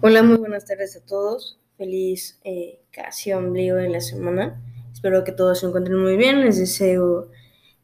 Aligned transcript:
Hola, 0.00 0.22
muy 0.22 0.36
buenas 0.36 0.64
tardes 0.64 0.94
a 0.94 1.00
todos. 1.04 1.58
Feliz 1.76 2.38
eh, 2.44 2.78
casi 2.92 3.32
ombligo 3.32 3.74
de 3.74 3.88
la 3.88 4.00
semana. 4.00 4.62
Espero 4.92 5.24
que 5.24 5.32
todos 5.32 5.58
se 5.58 5.66
encuentren 5.66 5.98
muy 5.98 6.16
bien. 6.16 6.40
Les 6.40 6.56
deseo 6.56 7.30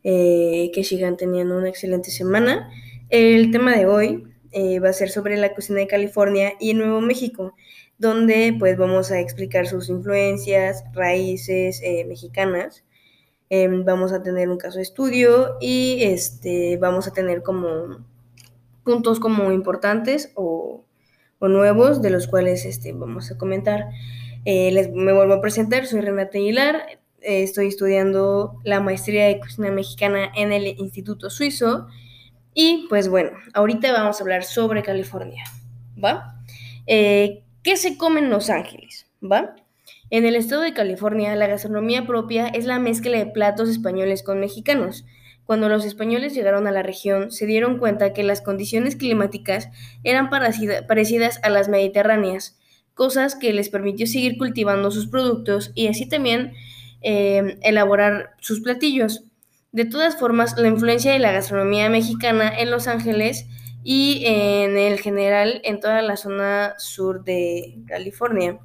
eh, 0.04 0.70
que 0.72 0.84
sigan 0.84 1.16
teniendo 1.16 1.58
una 1.58 1.68
excelente 1.68 2.12
semana. 2.12 2.70
El 3.10 3.50
tema 3.50 3.76
de 3.76 3.86
hoy 3.86 4.28
eh, 4.52 4.78
va 4.78 4.90
a 4.90 4.92
ser 4.92 5.10
sobre 5.10 5.36
la 5.36 5.56
cocina 5.56 5.80
de 5.80 5.88
California 5.88 6.52
y 6.60 6.74
Nuevo 6.74 7.00
México, 7.00 7.56
donde 7.98 8.54
pues 8.60 8.78
vamos 8.78 9.10
a 9.10 9.18
explicar 9.18 9.66
sus 9.66 9.88
influencias, 9.88 10.84
raíces 10.92 11.80
eh, 11.82 12.04
mexicanas. 12.04 12.84
Em, 13.50 13.84
vamos 13.84 14.12
a 14.12 14.22
tener 14.22 14.48
un 14.50 14.58
caso 14.58 14.76
de 14.76 14.82
estudio 14.82 15.56
y 15.60 16.04
este, 16.04 16.76
vamos 16.76 17.08
a 17.08 17.12
tener 17.12 17.42
como 17.42 18.06
puntos 18.84 19.18
como 19.18 19.50
importantes 19.50 20.30
o, 20.36 20.83
nuevos 21.48 22.02
de 22.02 22.10
los 22.10 22.26
cuales 22.26 22.64
este, 22.64 22.92
vamos 22.92 23.30
a 23.30 23.38
comentar. 23.38 23.88
Eh, 24.44 24.70
les, 24.72 24.92
me 24.92 25.12
vuelvo 25.12 25.34
a 25.34 25.40
presentar, 25.40 25.86
soy 25.86 26.00
Renata 26.00 26.38
Aguilar, 26.38 26.86
eh, 27.22 27.42
estoy 27.42 27.68
estudiando 27.68 28.60
la 28.64 28.80
maestría 28.80 29.26
de 29.26 29.40
cocina 29.40 29.70
mexicana 29.70 30.30
en 30.34 30.52
el 30.52 30.66
Instituto 30.66 31.30
Suizo 31.30 31.86
y 32.52 32.86
pues 32.88 33.08
bueno, 33.08 33.30
ahorita 33.54 33.92
vamos 33.92 34.20
a 34.20 34.22
hablar 34.22 34.44
sobre 34.44 34.82
California, 34.82 35.44
¿va? 36.02 36.36
Eh, 36.86 37.42
¿Qué 37.62 37.76
se 37.76 37.96
come 37.96 38.20
en 38.20 38.30
Los 38.30 38.50
Ángeles? 38.50 39.06
¿Va? 39.20 39.56
En 40.10 40.26
el 40.26 40.36
estado 40.36 40.60
de 40.60 40.74
California, 40.74 41.34
la 41.34 41.46
gastronomía 41.46 42.06
propia 42.06 42.48
es 42.48 42.66
la 42.66 42.78
mezcla 42.78 43.16
de 43.16 43.26
platos 43.26 43.70
españoles 43.70 44.22
con 44.22 44.38
mexicanos. 44.38 45.06
Cuando 45.44 45.68
los 45.68 45.84
españoles 45.84 46.34
llegaron 46.34 46.66
a 46.66 46.72
la 46.72 46.82
región, 46.82 47.30
se 47.30 47.46
dieron 47.46 47.78
cuenta 47.78 48.12
que 48.12 48.22
las 48.22 48.40
condiciones 48.40 48.96
climáticas 48.96 49.68
eran 50.02 50.30
parecidas 50.30 51.40
a 51.42 51.50
las 51.50 51.68
mediterráneas, 51.68 52.58
cosas 52.94 53.34
que 53.34 53.52
les 53.52 53.68
permitió 53.68 54.06
seguir 54.06 54.38
cultivando 54.38 54.90
sus 54.90 55.08
productos 55.08 55.72
y 55.74 55.88
así 55.88 56.08
también 56.08 56.54
eh, 57.02 57.58
elaborar 57.62 58.34
sus 58.40 58.60
platillos. 58.60 59.24
De 59.72 59.84
todas 59.84 60.16
formas, 60.16 60.56
la 60.56 60.68
influencia 60.68 61.12
de 61.12 61.18
la 61.18 61.32
gastronomía 61.32 61.90
mexicana 61.90 62.50
en 62.56 62.70
Los 62.70 62.86
Ángeles 62.86 63.46
y 63.82 64.22
en 64.24 64.78
el 64.78 64.98
general 65.00 65.60
en 65.64 65.80
toda 65.80 66.00
la 66.00 66.16
zona 66.16 66.74
sur 66.78 67.22
de 67.24 67.82
California 67.86 68.60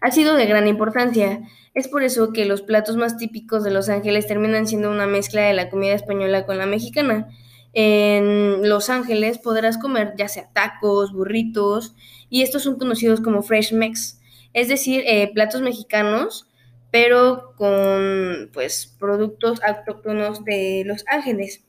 ha 0.00 0.10
sido 0.10 0.34
de 0.34 0.46
gran 0.46 0.66
importancia. 0.68 1.40
Es 1.74 1.88
por 1.88 2.02
eso 2.02 2.32
que 2.32 2.44
los 2.44 2.62
platos 2.62 2.96
más 2.96 3.16
típicos 3.16 3.64
de 3.64 3.70
Los 3.70 3.88
Ángeles 3.88 4.26
terminan 4.26 4.66
siendo 4.66 4.90
una 4.90 5.06
mezcla 5.06 5.42
de 5.42 5.52
la 5.52 5.68
comida 5.68 5.94
española 5.94 6.46
con 6.46 6.58
la 6.58 6.66
mexicana. 6.66 7.28
En 7.72 8.68
Los 8.68 8.88
Ángeles 8.88 9.38
podrás 9.38 9.76
comer 9.76 10.14
ya 10.16 10.28
sea 10.28 10.48
tacos, 10.52 11.12
burritos, 11.12 11.94
y 12.30 12.42
estos 12.42 12.62
son 12.62 12.78
conocidos 12.78 13.20
como 13.20 13.42
Fresh 13.42 13.72
Mex, 13.72 14.20
es 14.52 14.68
decir, 14.68 15.02
eh, 15.06 15.30
platos 15.34 15.60
mexicanos, 15.60 16.48
pero 16.90 17.52
con 17.56 18.50
pues 18.52 18.96
productos 18.98 19.62
autóctonos 19.62 20.44
de 20.44 20.84
Los 20.86 21.04
Ángeles. 21.08 21.64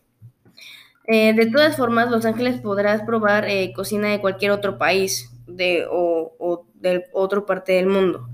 Eh, 1.08 1.34
de 1.34 1.46
todas 1.48 1.76
formas, 1.76 2.10
Los 2.10 2.26
Ángeles 2.26 2.62
podrás 2.62 3.02
probar 3.02 3.46
eh, 3.50 3.74
cocina 3.76 4.10
de 4.10 4.22
cualquier 4.22 4.52
otro 4.52 4.78
país 4.78 5.37
de, 5.58 5.86
o, 5.90 6.36
o 6.40 6.66
de 6.76 7.06
otra 7.14 7.46
parte 7.46 7.74
del 7.74 7.88
mundo. 7.88 8.28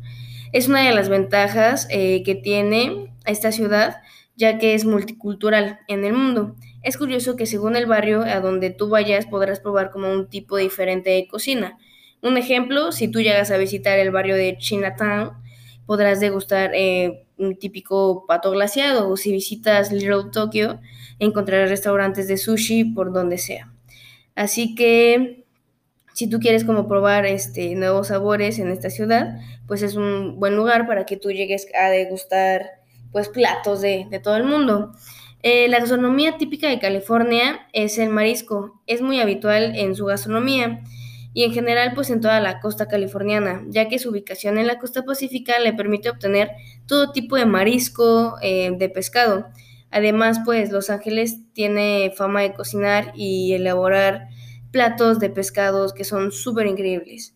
Es 0.52 0.68
una 0.68 0.82
de 0.88 0.94
las 0.94 1.10
ventajas 1.10 1.88
eh, 1.90 2.22
que 2.24 2.36
tiene 2.36 3.14
esta 3.26 3.52
ciudad, 3.52 3.98
ya 4.36 4.60
que 4.60 4.76
es 4.76 4.86
multicultural 4.86 5.80
en 5.88 6.06
el 6.06 6.14
mundo. 6.14 6.56
Es 6.84 6.98
curioso 6.98 7.36
que 7.36 7.46
según 7.46 7.76
el 7.76 7.86
barrio 7.88 8.22
a 8.22 8.40
donde 8.40 8.70
tú 8.70 8.90
vayas 8.90 9.26
podrás 9.26 9.60
probar 9.60 9.90
como 9.92 10.12
un 10.12 10.30
tipo 10.30 10.58
diferente 10.58 11.10
de 11.10 11.28
cocina. 11.28 11.78
Un 12.22 12.38
ejemplo, 12.38 12.92
si 12.92 13.08
tú 13.10 13.20
llegas 13.22 13.52
a 13.52 13.58
visitar 13.58 13.98
el 14.00 14.12
barrio 14.12 14.36
de 14.36 14.58
Chinatown, 14.58 15.32
podrás 15.86 16.20
degustar 16.20 16.72
eh, 16.74 17.26
un 17.38 17.58
típico 17.58 18.26
pato 18.28 18.52
glaciado 18.52 19.10
o 19.10 19.18
si 19.18 19.32
visitas 19.32 19.92
Little 19.92 20.30
Tokyo, 20.32 20.80
encontrarás 21.20 21.70
restaurantes 21.70 22.28
de 22.28 22.38
sushi 22.38 22.86
por 22.86 23.12
donde 23.12 23.38
sea. 23.38 23.74
Así 24.36 24.76
que 24.76 25.43
si 26.14 26.30
tú 26.30 26.40
quieres 26.40 26.64
como 26.64 26.88
probar 26.88 27.26
este, 27.26 27.76
nuevos 27.76 28.08
sabores 28.08 28.60
en 28.60 28.70
esta 28.70 28.90
ciudad, 28.90 29.40
pues 29.68 29.82
es 29.82 29.96
un 29.96 30.40
buen 30.40 30.56
lugar 30.56 30.88
para 30.88 31.06
que 31.06 31.18
tú 31.18 31.32
llegues 31.32 31.68
a 31.80 31.90
degustar 31.90 32.70
pues 33.12 33.30
platos 33.30 33.82
de, 33.82 34.08
de 34.10 34.20
todo 34.20 34.38
el 34.38 34.44
mundo. 34.44 34.94
Eh, 35.46 35.68
la 35.68 35.80
gastronomía 35.80 36.38
típica 36.38 36.70
de 36.70 36.80
California 36.80 37.68
es 37.74 37.98
el 37.98 38.10
marisco, 38.10 38.82
es 38.88 39.02
muy 39.02 39.20
habitual 39.20 39.76
en 39.76 39.94
su 39.94 40.06
gastronomía 40.06 40.82
y 41.34 41.44
en 41.44 41.52
general 41.52 41.92
pues 41.96 42.10
en 42.12 42.22
toda 42.22 42.40
la 42.40 42.62
costa 42.62 42.88
californiana, 42.88 43.64
ya 43.68 43.90
que 43.90 44.00
su 44.00 44.12
ubicación 44.12 44.58
en 44.58 44.68
la 44.68 44.80
costa 44.80 45.04
pacífica 45.04 45.60
le 45.60 45.74
permite 45.74 46.10
obtener 46.10 46.52
todo 46.86 47.12
tipo 47.12 47.36
de 47.36 47.46
marisco, 47.46 48.38
eh, 48.42 48.72
de 48.78 48.88
pescado. 48.88 49.48
Además 49.92 50.40
pues 50.46 50.72
Los 50.72 50.90
Ángeles 50.90 51.40
tiene 51.54 52.14
fama 52.16 52.42
de 52.42 52.54
cocinar 52.54 53.12
y 53.14 53.54
elaborar 53.54 54.30
platos 54.74 55.20
de 55.20 55.30
pescados 55.30 55.94
que 55.94 56.04
son 56.04 56.34
súper 56.34 56.68
increíbles. 56.68 57.36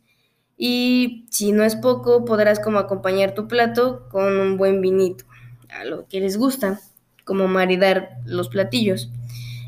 Y 0.58 1.28
si 1.30 1.54
no 1.54 1.64
es 1.64 1.76
poco, 1.76 2.26
podrás 2.26 2.60
como 2.60 2.80
acompañar 2.80 3.34
tu 3.36 3.48
plato 3.48 4.10
con 4.10 4.38
un 4.38 4.58
buen 4.58 4.82
vinito, 4.82 5.24
a 5.70 5.86
lo 5.86 6.08
que 6.08 6.20
les 6.20 6.36
gusta, 6.38 6.82
como 7.24 7.48
maridar 7.48 8.18
los 8.26 8.50
platillos, 8.50 9.12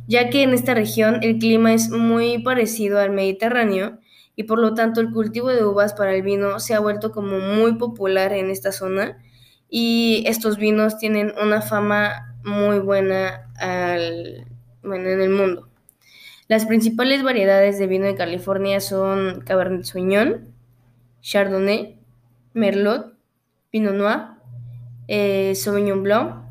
ya 0.07 0.29
que 0.31 0.41
en 0.41 0.53
esta 0.53 0.73
región 0.73 1.19
el 1.21 1.37
clima 1.37 1.73
es 1.73 1.89
muy 1.91 2.39
parecido 2.39 2.99
al 2.99 3.11
Mediterráneo 3.11 3.99
y 4.35 4.43
por 4.43 4.57
lo 4.57 4.73
tanto 4.73 4.99
el 5.01 5.11
cultivo 5.11 5.49
de 5.49 5.63
uvas 5.63 5.93
para 5.93 6.15
el 6.15 6.23
vino 6.23 6.59
se 6.59 6.73
ha 6.73 6.79
vuelto 6.79 7.11
como 7.11 7.37
muy 7.39 7.75
popular 7.75 8.33
en 8.33 8.49
esta 8.49 8.71
zona 8.71 9.19
y 9.69 10.23
estos 10.25 10.57
vinos 10.57 10.97
tienen 10.97 11.33
una 11.39 11.61
fama 11.61 12.35
muy 12.43 12.79
buena 12.79 13.51
al, 13.59 14.47
bueno, 14.81 15.09
en 15.09 15.21
el 15.21 15.29
mundo. 15.29 15.68
Las 16.49 16.65
principales 16.65 17.21
variedades 17.21 17.77
de 17.77 17.85
vino 17.85 18.07
de 18.07 18.15
California 18.15 18.79
son 18.79 19.41
Cabernet 19.41 19.83
Sauvignon, 19.83 20.51
Chardonnay, 21.21 21.99
Merlot, 22.55 23.13
Pinot 23.69 23.93
Noir, 23.93 24.21
eh, 25.07 25.53
Sauvignon 25.53 26.01
Blanc 26.01 26.43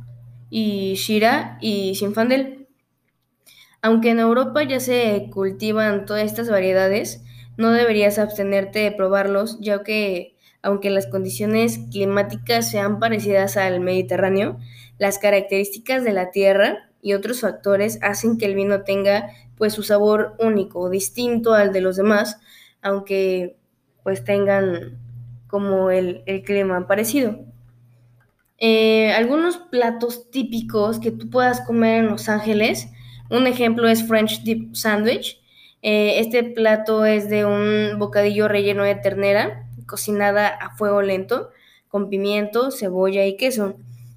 y 0.50 0.94
Shiraz 0.94 1.58
y 1.60 1.96
Zinfandel. 1.96 2.68
Aunque 3.82 4.10
en 4.10 4.20
Europa 4.20 4.62
ya 4.62 4.78
se 4.78 5.30
cultivan 5.32 6.06
todas 6.06 6.22
estas 6.22 6.48
variedades, 6.48 7.24
no 7.56 7.72
deberías 7.72 8.20
abstenerte 8.20 8.78
de 8.78 8.92
probarlos, 8.92 9.58
ya 9.60 9.82
que 9.82 10.36
aunque 10.62 10.90
las 10.90 11.08
condiciones 11.08 11.80
climáticas 11.90 12.70
sean 12.70 13.00
parecidas 13.00 13.56
al 13.56 13.80
Mediterráneo, 13.80 14.60
las 14.98 15.18
características 15.18 16.04
de 16.04 16.12
la 16.12 16.30
tierra 16.30 16.88
y 17.02 17.14
otros 17.14 17.40
factores 17.40 17.98
hacen 18.00 18.38
que 18.38 18.46
el 18.46 18.54
vino 18.54 18.82
tenga 18.82 19.30
pues 19.58 19.74
su 19.74 19.82
sabor 19.82 20.34
único, 20.38 20.88
distinto 20.88 21.52
al 21.52 21.72
de 21.72 21.80
los 21.80 21.96
demás, 21.96 22.38
aunque 22.80 23.58
pues 24.02 24.24
tengan 24.24 24.98
como 25.48 25.90
el, 25.90 26.22
el 26.26 26.42
clima 26.42 26.86
parecido. 26.86 27.40
Eh, 28.58 29.12
algunos 29.12 29.56
platos 29.56 30.30
típicos 30.30 30.98
que 30.98 31.12
tú 31.12 31.30
puedas 31.30 31.60
comer 31.60 32.00
en 32.04 32.10
Los 32.10 32.28
Ángeles, 32.28 32.88
un 33.30 33.46
ejemplo 33.46 33.88
es 33.88 34.06
French 34.06 34.42
Dip 34.42 34.74
Sandwich. 34.74 35.40
Eh, 35.82 36.18
este 36.18 36.42
plato 36.42 37.04
es 37.04 37.28
de 37.28 37.44
un 37.44 37.98
bocadillo 37.98 38.48
relleno 38.48 38.82
de 38.84 38.94
ternera, 38.94 39.68
cocinada 39.86 40.48
a 40.48 40.74
fuego 40.76 41.02
lento, 41.02 41.50
con 41.88 42.08
pimiento, 42.08 42.70
cebolla 42.70 43.26
y 43.26 43.36
queso. 43.36 43.76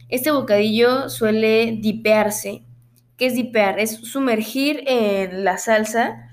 Este 0.10 0.32
bocadillo 0.32 1.10
suele 1.10 1.78
dipearse 1.80 2.64
¿Qué 3.22 3.28
es 3.28 3.36
dipear? 3.36 3.80
Es 3.80 3.98
sumergir 3.98 4.82
en 4.88 5.44
la 5.44 5.60
salsa 5.60 6.32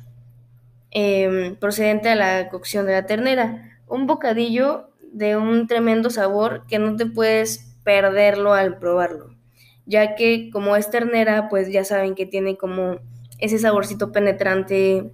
eh, 0.90 1.54
procedente 1.60 2.08
a 2.08 2.14
la 2.14 2.48
cocción 2.48 2.86
de 2.86 2.92
la 2.92 3.04
ternera. 3.04 3.78
Un 3.88 4.06
bocadillo 4.06 4.88
de 5.12 5.36
un 5.36 5.66
tremendo 5.66 6.08
sabor 6.08 6.64
que 6.66 6.78
no 6.78 6.96
te 6.96 7.04
puedes 7.04 7.76
perderlo 7.84 8.54
al 8.54 8.78
probarlo, 8.78 9.36
ya 9.84 10.14
que 10.14 10.48
como 10.50 10.76
es 10.76 10.90
ternera, 10.90 11.50
pues 11.50 11.70
ya 11.70 11.84
saben 11.84 12.14
que 12.14 12.24
tiene 12.24 12.56
como 12.56 13.00
ese 13.38 13.58
saborcito 13.58 14.10
penetrante, 14.10 15.10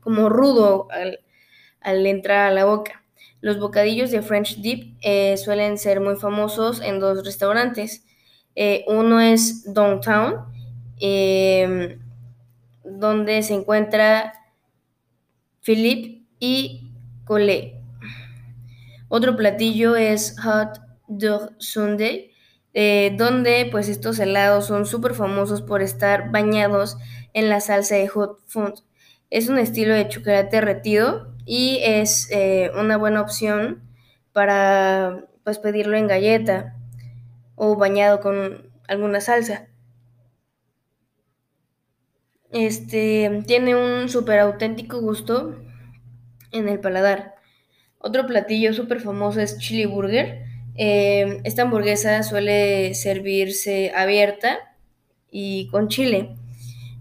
como 0.00 0.30
rudo 0.30 0.88
al, 0.92 1.20
al 1.82 2.06
entrar 2.06 2.46
a 2.46 2.54
la 2.54 2.64
boca. 2.64 3.04
Los 3.42 3.60
bocadillos 3.60 4.10
de 4.10 4.22
French 4.22 4.62
Dip 4.62 4.96
eh, 5.02 5.36
suelen 5.36 5.76
ser 5.76 6.00
muy 6.00 6.16
famosos 6.16 6.80
en 6.80 7.00
dos 7.00 7.22
restaurantes. 7.22 8.06
Eh, 8.54 8.86
uno 8.88 9.20
es 9.20 9.70
Downtown 9.74 10.58
eh, 11.00 11.98
donde 12.84 13.42
se 13.42 13.54
encuentra 13.54 14.32
Philippe 15.62 16.24
y 16.38 16.92
Collet. 17.24 17.74
Otro 19.08 19.36
platillo 19.36 19.96
es 19.96 20.36
Hot 20.40 20.80
Dog 21.08 21.54
Sunday, 21.58 22.30
eh, 22.74 23.14
donde 23.18 23.68
pues 23.70 23.88
estos 23.88 24.18
helados 24.20 24.66
son 24.66 24.86
súper 24.86 25.14
famosos 25.14 25.62
por 25.62 25.82
estar 25.82 26.30
bañados 26.30 26.96
en 27.32 27.48
la 27.48 27.60
salsa 27.60 27.96
de 27.96 28.08
hot 28.08 28.38
fudge. 28.46 28.82
Es 29.28 29.48
un 29.48 29.58
estilo 29.58 29.94
de 29.94 30.08
chocolate 30.08 30.56
derretido 30.56 31.34
y 31.44 31.80
es 31.82 32.28
eh, 32.30 32.70
una 32.78 32.96
buena 32.96 33.20
opción 33.20 33.82
para 34.32 35.24
pues 35.44 35.58
pedirlo 35.58 35.96
en 35.96 36.06
galleta 36.06 36.76
o 37.56 37.76
bañado 37.76 38.20
con 38.20 38.70
alguna 38.86 39.20
salsa. 39.20 39.69
Este 42.50 43.42
tiene 43.46 43.76
un 43.76 44.08
súper 44.08 44.40
auténtico 44.40 45.00
gusto 45.00 45.56
en 46.52 46.68
el 46.68 46.80
paladar. 46.80 47.34
Otro 47.98 48.26
platillo 48.26 48.72
súper 48.72 49.00
famoso 49.00 49.40
es 49.40 49.58
chili 49.58 49.86
burger. 49.86 50.42
Eh, 50.74 51.40
esta 51.44 51.62
hamburguesa 51.62 52.22
suele 52.22 52.94
servirse 52.94 53.92
abierta 53.94 54.58
y 55.30 55.68
con 55.68 55.88
chile. 55.88 56.36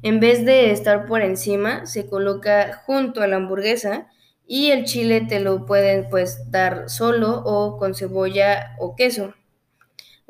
En 0.04 0.20
vez 0.20 0.46
de 0.46 0.72
estar 0.72 1.06
por 1.08 1.22
encima, 1.22 1.86
se 1.86 2.08
coloca 2.08 2.82
junto 2.86 3.22
a 3.22 3.28
la 3.28 3.38
hamburguesa 3.38 4.08
y 4.48 4.72
el 4.72 4.86
chile 4.86 5.22
te 5.22 5.40
lo 5.40 5.66
pueden 5.66 6.10
pues 6.10 6.52
dar 6.52 6.90
solo 6.90 7.42
o 7.46 7.78
con 7.78 7.96
cebolla 7.96 8.76
o 8.80 8.96
queso. 8.96 9.34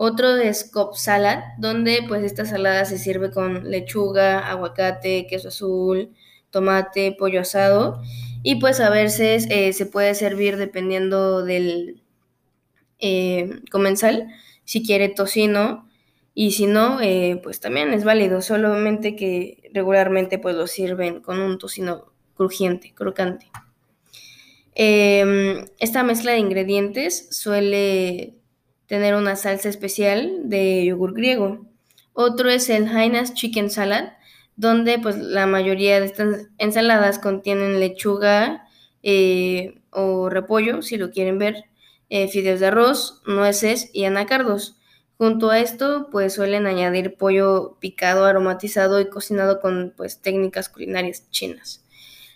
Otro 0.02 0.38
es 0.38 0.64
Cobb 0.64 0.96
Salad, 0.96 1.44
donde 1.58 2.06
pues 2.08 2.24
esta 2.24 2.46
salada 2.46 2.86
se 2.86 2.98
sirve 2.98 3.32
con 3.32 3.70
lechuga, 3.70 4.48
aguacate, 4.50 5.28
queso 5.28 5.50
azul, 5.50 6.16
tomate, 6.52 7.18
pollo 7.20 7.42
asado 7.42 8.02
y 8.42 8.62
pues 8.62 8.80
a 8.80 8.90
veces 8.90 9.46
eh, 9.50 9.74
se 9.74 9.86
puede 9.86 10.16
servir 10.16 10.56
dependiendo 10.56 11.44
del 11.44 12.02
eh, 13.00 13.60
comensal, 13.72 14.30
si 14.64 14.86
quiere 14.86 15.10
tocino 15.10 15.90
y 16.34 16.52
si 16.52 16.66
no, 16.66 17.02
eh, 17.02 17.42
pues 17.44 17.60
también 17.60 17.92
es 17.92 18.06
válido, 18.06 18.42
solamente 18.42 19.18
que 19.18 19.70
regularmente 19.74 20.40
pues 20.40 20.56
lo 20.56 20.68
sirven 20.68 21.20
con 21.20 21.42
un 21.42 21.58
tocino 21.58 22.14
crujiente, 22.36 22.94
crocante. 22.96 23.48
Em, 24.76 25.66
esta 25.78 26.04
mezcla 26.04 26.32
de 26.32 26.38
ingredientes 26.38 27.28
suele 27.32 28.39
tener 28.90 29.16
una 29.16 29.36
salsa 29.36 29.70
especial 29.70 30.50
de 30.50 30.84
yogur 30.84 31.14
griego. 31.14 31.66
Otro 32.14 32.50
es 32.50 32.70
el 32.70 32.88
Hainas 32.88 33.36
Chicken 33.36 33.70
Salad, 33.70 34.14
donde 34.56 34.98
pues 34.98 35.16
la 35.16 35.46
mayoría 35.46 36.00
de 36.00 36.08
estas 36.08 36.48
ensaladas 36.58 37.20
contienen 37.20 37.80
lechuga 37.80 38.68
eh, 39.04 39.80
o 39.92 40.30
repollo, 40.30 40.82
si 40.82 40.98
lo 40.98 41.12
quieren 41.12 41.38
ver, 41.38 41.66
eh, 42.10 42.28
fideos 42.28 42.60
de 42.60 42.66
arroz, 42.66 43.22
nueces 43.28 43.92
y 43.94 44.06
anacardos. 44.06 44.76
Junto 45.20 45.52
a 45.52 45.60
esto, 45.60 46.08
pues 46.12 46.34
suelen 46.34 46.66
añadir 46.66 47.16
pollo 47.16 47.78
picado, 47.80 48.26
aromatizado 48.26 49.00
y 49.00 49.10
cocinado 49.10 49.62
con 49.62 49.94
pues 49.96 50.20
técnicas 50.20 50.68
culinarias 50.68 51.30
chinas. 51.30 51.86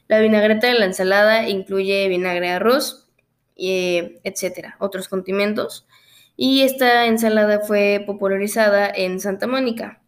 La 0.08 0.20
vinagreta 0.20 0.68
de 0.68 0.76
la 0.76 0.86
ensalada 0.86 1.50
incluye 1.50 2.08
vinagre 2.10 2.48
de 2.48 2.54
arroz, 2.54 3.08
eh, 3.56 4.20
etcétera, 4.24 4.76
otros 4.80 5.08
condimentos. 5.08 5.88
Y 6.36 6.62
esta 6.62 7.06
ensalada 7.06 7.60
fue 7.60 8.04
popularizada 8.06 8.90
en 8.90 9.20
Santa 9.20 9.48
Mónica. 9.48 10.02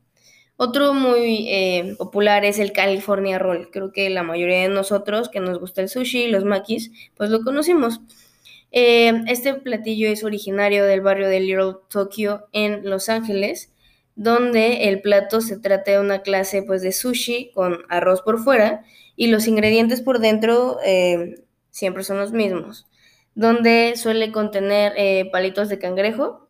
Otro 0.57 0.93
muy 0.93 1.49
eh, 1.49 1.95
popular 1.97 2.45
es 2.45 2.59
el 2.59 2.71
California 2.71 3.37
Roll. 3.39 3.69
Creo 3.71 3.91
que 3.91 4.09
la 4.09 4.23
mayoría 4.23 4.61
de 4.61 4.69
nosotros 4.69 5.29
que 5.29 5.41
nos 5.41 5.59
gusta 5.59 5.81
el 5.81 5.89
sushi 5.89 6.23
y 6.23 6.27
los 6.27 6.45
makis, 6.45 6.91
pues 7.15 7.29
lo 7.29 7.43
conocimos. 7.43 7.99
Eh, 8.71 9.23
este 9.27 9.53
platillo 9.53 10.09
es 10.09 10.23
originario 10.23 10.85
del 10.85 11.01
barrio 11.01 11.27
de 11.29 11.39
Little 11.41 11.75
Tokyo 11.89 12.47
en 12.53 12.89
Los 12.89 13.09
Ángeles, 13.09 13.73
donde 14.15 14.89
el 14.89 15.01
plato 15.01 15.41
se 15.41 15.59
trata 15.59 15.91
de 15.91 15.99
una 15.99 16.21
clase 16.21 16.63
pues, 16.63 16.81
de 16.81 16.91
sushi 16.91 17.51
con 17.53 17.79
arroz 17.89 18.21
por 18.21 18.39
fuera 18.39 18.83
y 19.15 19.27
los 19.27 19.47
ingredientes 19.47 20.01
por 20.01 20.19
dentro 20.19 20.79
eh, 20.85 21.35
siempre 21.69 22.03
son 22.03 22.17
los 22.17 22.31
mismos, 22.31 22.85
donde 23.35 23.93
suele 23.97 24.31
contener 24.31 24.93
eh, 24.97 25.29
palitos 25.31 25.69
de 25.69 25.77
cangrejo, 25.77 26.49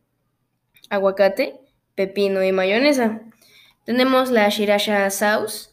aguacate, 0.90 1.60
pepino 1.96 2.44
y 2.44 2.52
mayonesa. 2.52 3.22
Tenemos 3.86 4.32
la 4.32 4.48
shirasha 4.50 5.10
sauce 5.10 5.72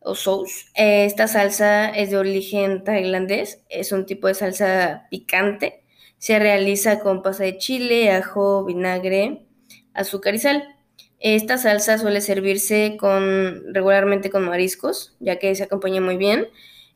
o 0.00 0.14
sauce. 0.14 0.66
esta 0.74 1.28
salsa 1.28 1.90
es 1.90 2.10
de 2.10 2.16
origen 2.16 2.84
tailandés, 2.84 3.62
es 3.68 3.92
un 3.92 4.06
tipo 4.06 4.28
de 4.28 4.34
salsa 4.34 5.06
picante. 5.10 5.84
Se 6.18 6.38
realiza 6.38 7.00
con 7.00 7.22
pasta 7.22 7.44
de 7.44 7.58
chile, 7.58 8.10
ajo, 8.10 8.64
vinagre, 8.64 9.46
azúcar 9.94 10.34
y 10.34 10.38
sal. 10.38 10.76
Esta 11.18 11.58
salsa 11.58 11.98
suele 11.98 12.22
servirse 12.22 12.96
con, 12.98 13.74
regularmente 13.74 14.30
con 14.30 14.44
mariscos, 14.44 15.16
ya 15.20 15.38
que 15.38 15.54
se 15.54 15.64
acompaña 15.64 16.00
muy 16.00 16.16
bien. 16.16 16.48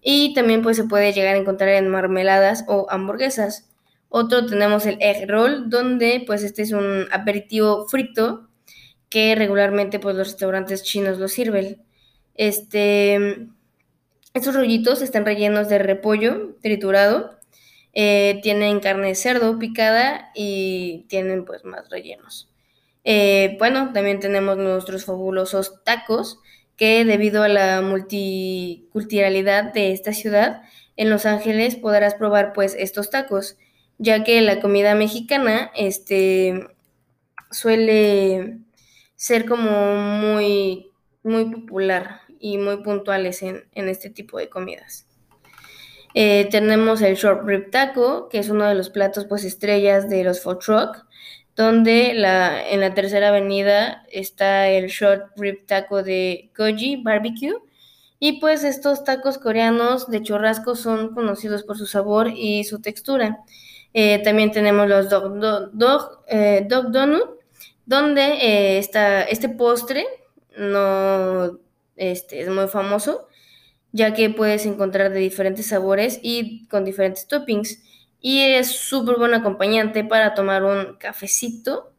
Y 0.04 0.34
también 0.34 0.62
pues, 0.62 0.76
se 0.76 0.84
puede 0.84 1.12
llegar 1.14 1.34
a 1.34 1.38
encontrar 1.38 1.70
en 1.70 1.88
marmeladas 1.88 2.64
o 2.68 2.86
hamburguesas. 2.90 3.70
Otro 4.10 4.46
tenemos 4.46 4.86
el 4.86 4.98
egg 5.00 5.28
roll, 5.28 5.70
donde 5.70 6.22
pues 6.24 6.44
este 6.44 6.62
es 6.62 6.72
un 6.72 7.08
aperitivo 7.10 7.88
frito 7.88 8.48
que 9.08 9.34
regularmente 9.34 9.98
pues 9.98 10.14
los 10.14 10.28
restaurantes 10.28 10.82
chinos 10.82 11.18
lo 11.18 11.26
sirven. 11.26 11.82
Este, 12.34 13.48
estos 14.34 14.54
rollitos 14.54 15.02
están 15.02 15.24
rellenos 15.24 15.68
de 15.68 15.78
repollo 15.78 16.56
triturado, 16.60 17.38
eh, 17.92 18.40
tienen 18.42 18.80
carne 18.80 19.08
de 19.08 19.14
cerdo 19.14 19.58
picada 19.58 20.30
y 20.34 21.06
tienen 21.08 21.44
pues 21.44 21.64
más 21.64 21.88
rellenos. 21.88 22.50
Eh, 23.04 23.56
bueno, 23.58 23.92
también 23.92 24.20
tenemos 24.20 24.56
nuestros 24.58 25.04
fabulosos 25.04 25.82
tacos, 25.84 26.40
que 26.76 27.04
debido 27.04 27.42
a 27.42 27.48
la 27.48 27.80
multiculturalidad 27.80 29.72
de 29.72 29.92
esta 29.92 30.12
ciudad, 30.12 30.62
en 30.96 31.10
Los 31.10 31.26
Ángeles 31.26 31.76
podrás 31.76 32.14
probar 32.14 32.52
pues 32.52 32.76
estos 32.78 33.10
tacos, 33.10 33.56
ya 33.98 34.24
que 34.24 34.40
la 34.42 34.60
comida 34.60 34.94
mexicana 34.94 35.70
este, 35.74 36.68
suele 37.50 38.58
ser 39.16 39.46
como 39.46 39.94
muy, 39.94 40.90
muy 41.22 41.46
popular 41.46 42.20
y 42.38 42.58
muy 42.58 42.82
puntuales 42.82 43.42
en, 43.42 43.64
este 43.74 44.10
tipo 44.10 44.38
de 44.38 44.48
comidas. 44.48 45.06
Eh, 46.12 46.46
tenemos 46.50 47.02
el 47.02 47.16
short 47.16 47.44
rib 47.44 47.70
taco, 47.70 48.28
que 48.28 48.38
es 48.38 48.48
uno 48.48 48.66
de 48.66 48.74
los 48.74 48.90
platos 48.90 49.24
pues 49.24 49.44
estrellas 49.44 50.08
de 50.08 50.22
los 50.22 50.42
food 50.42 50.58
truck, 50.58 51.06
donde 51.56 52.14
la, 52.14 52.68
en 52.68 52.80
la 52.80 52.94
tercera 52.94 53.28
avenida 53.28 54.04
está 54.10 54.68
el 54.68 54.88
short 54.88 55.26
rib 55.36 55.66
taco 55.66 56.02
de 56.02 56.50
Koji 56.56 57.02
Barbecue. 57.02 57.54
Y 58.18 58.40
pues 58.40 58.64
estos 58.64 59.04
tacos 59.04 59.38
coreanos 59.38 60.08
de 60.08 60.22
churrasco 60.22 60.76
son 60.76 61.14
conocidos 61.14 61.62
por 61.62 61.76
su 61.76 61.86
sabor 61.86 62.28
y 62.34 62.64
su 62.64 62.80
textura. 62.80 63.40
Eh, 63.92 64.22
también 64.22 64.50
tenemos 64.50 64.88
los 64.88 65.08
dog, 65.08 65.38
dog, 65.72 66.24
eh, 66.26 66.66
donut, 66.66 67.40
donde 67.86 68.22
eh, 68.22 68.78
está 68.78 69.22
este 69.22 69.48
postre 69.48 70.04
no 70.56 71.58
este, 71.96 72.40
es 72.40 72.48
muy 72.48 72.68
famoso, 72.68 73.28
ya 73.92 74.14
que 74.14 74.30
puedes 74.30 74.66
encontrar 74.66 75.12
de 75.12 75.20
diferentes 75.20 75.68
sabores 75.68 76.18
y 76.22 76.66
con 76.68 76.84
diferentes 76.84 77.26
toppings 77.28 77.82
y 78.26 78.40
es 78.40 78.68
súper 78.68 79.18
buen 79.18 79.34
acompañante 79.34 80.02
para 80.02 80.32
tomar 80.32 80.64
un 80.64 80.96
cafecito, 80.96 81.92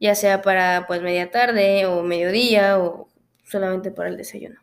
ya 0.00 0.14
sea 0.14 0.40
para 0.40 0.86
pues 0.86 1.02
media 1.02 1.30
tarde 1.30 1.84
o 1.84 2.02
mediodía 2.02 2.78
o 2.78 3.10
solamente 3.44 3.90
para 3.90 4.08
el 4.08 4.16
desayuno. 4.16 4.58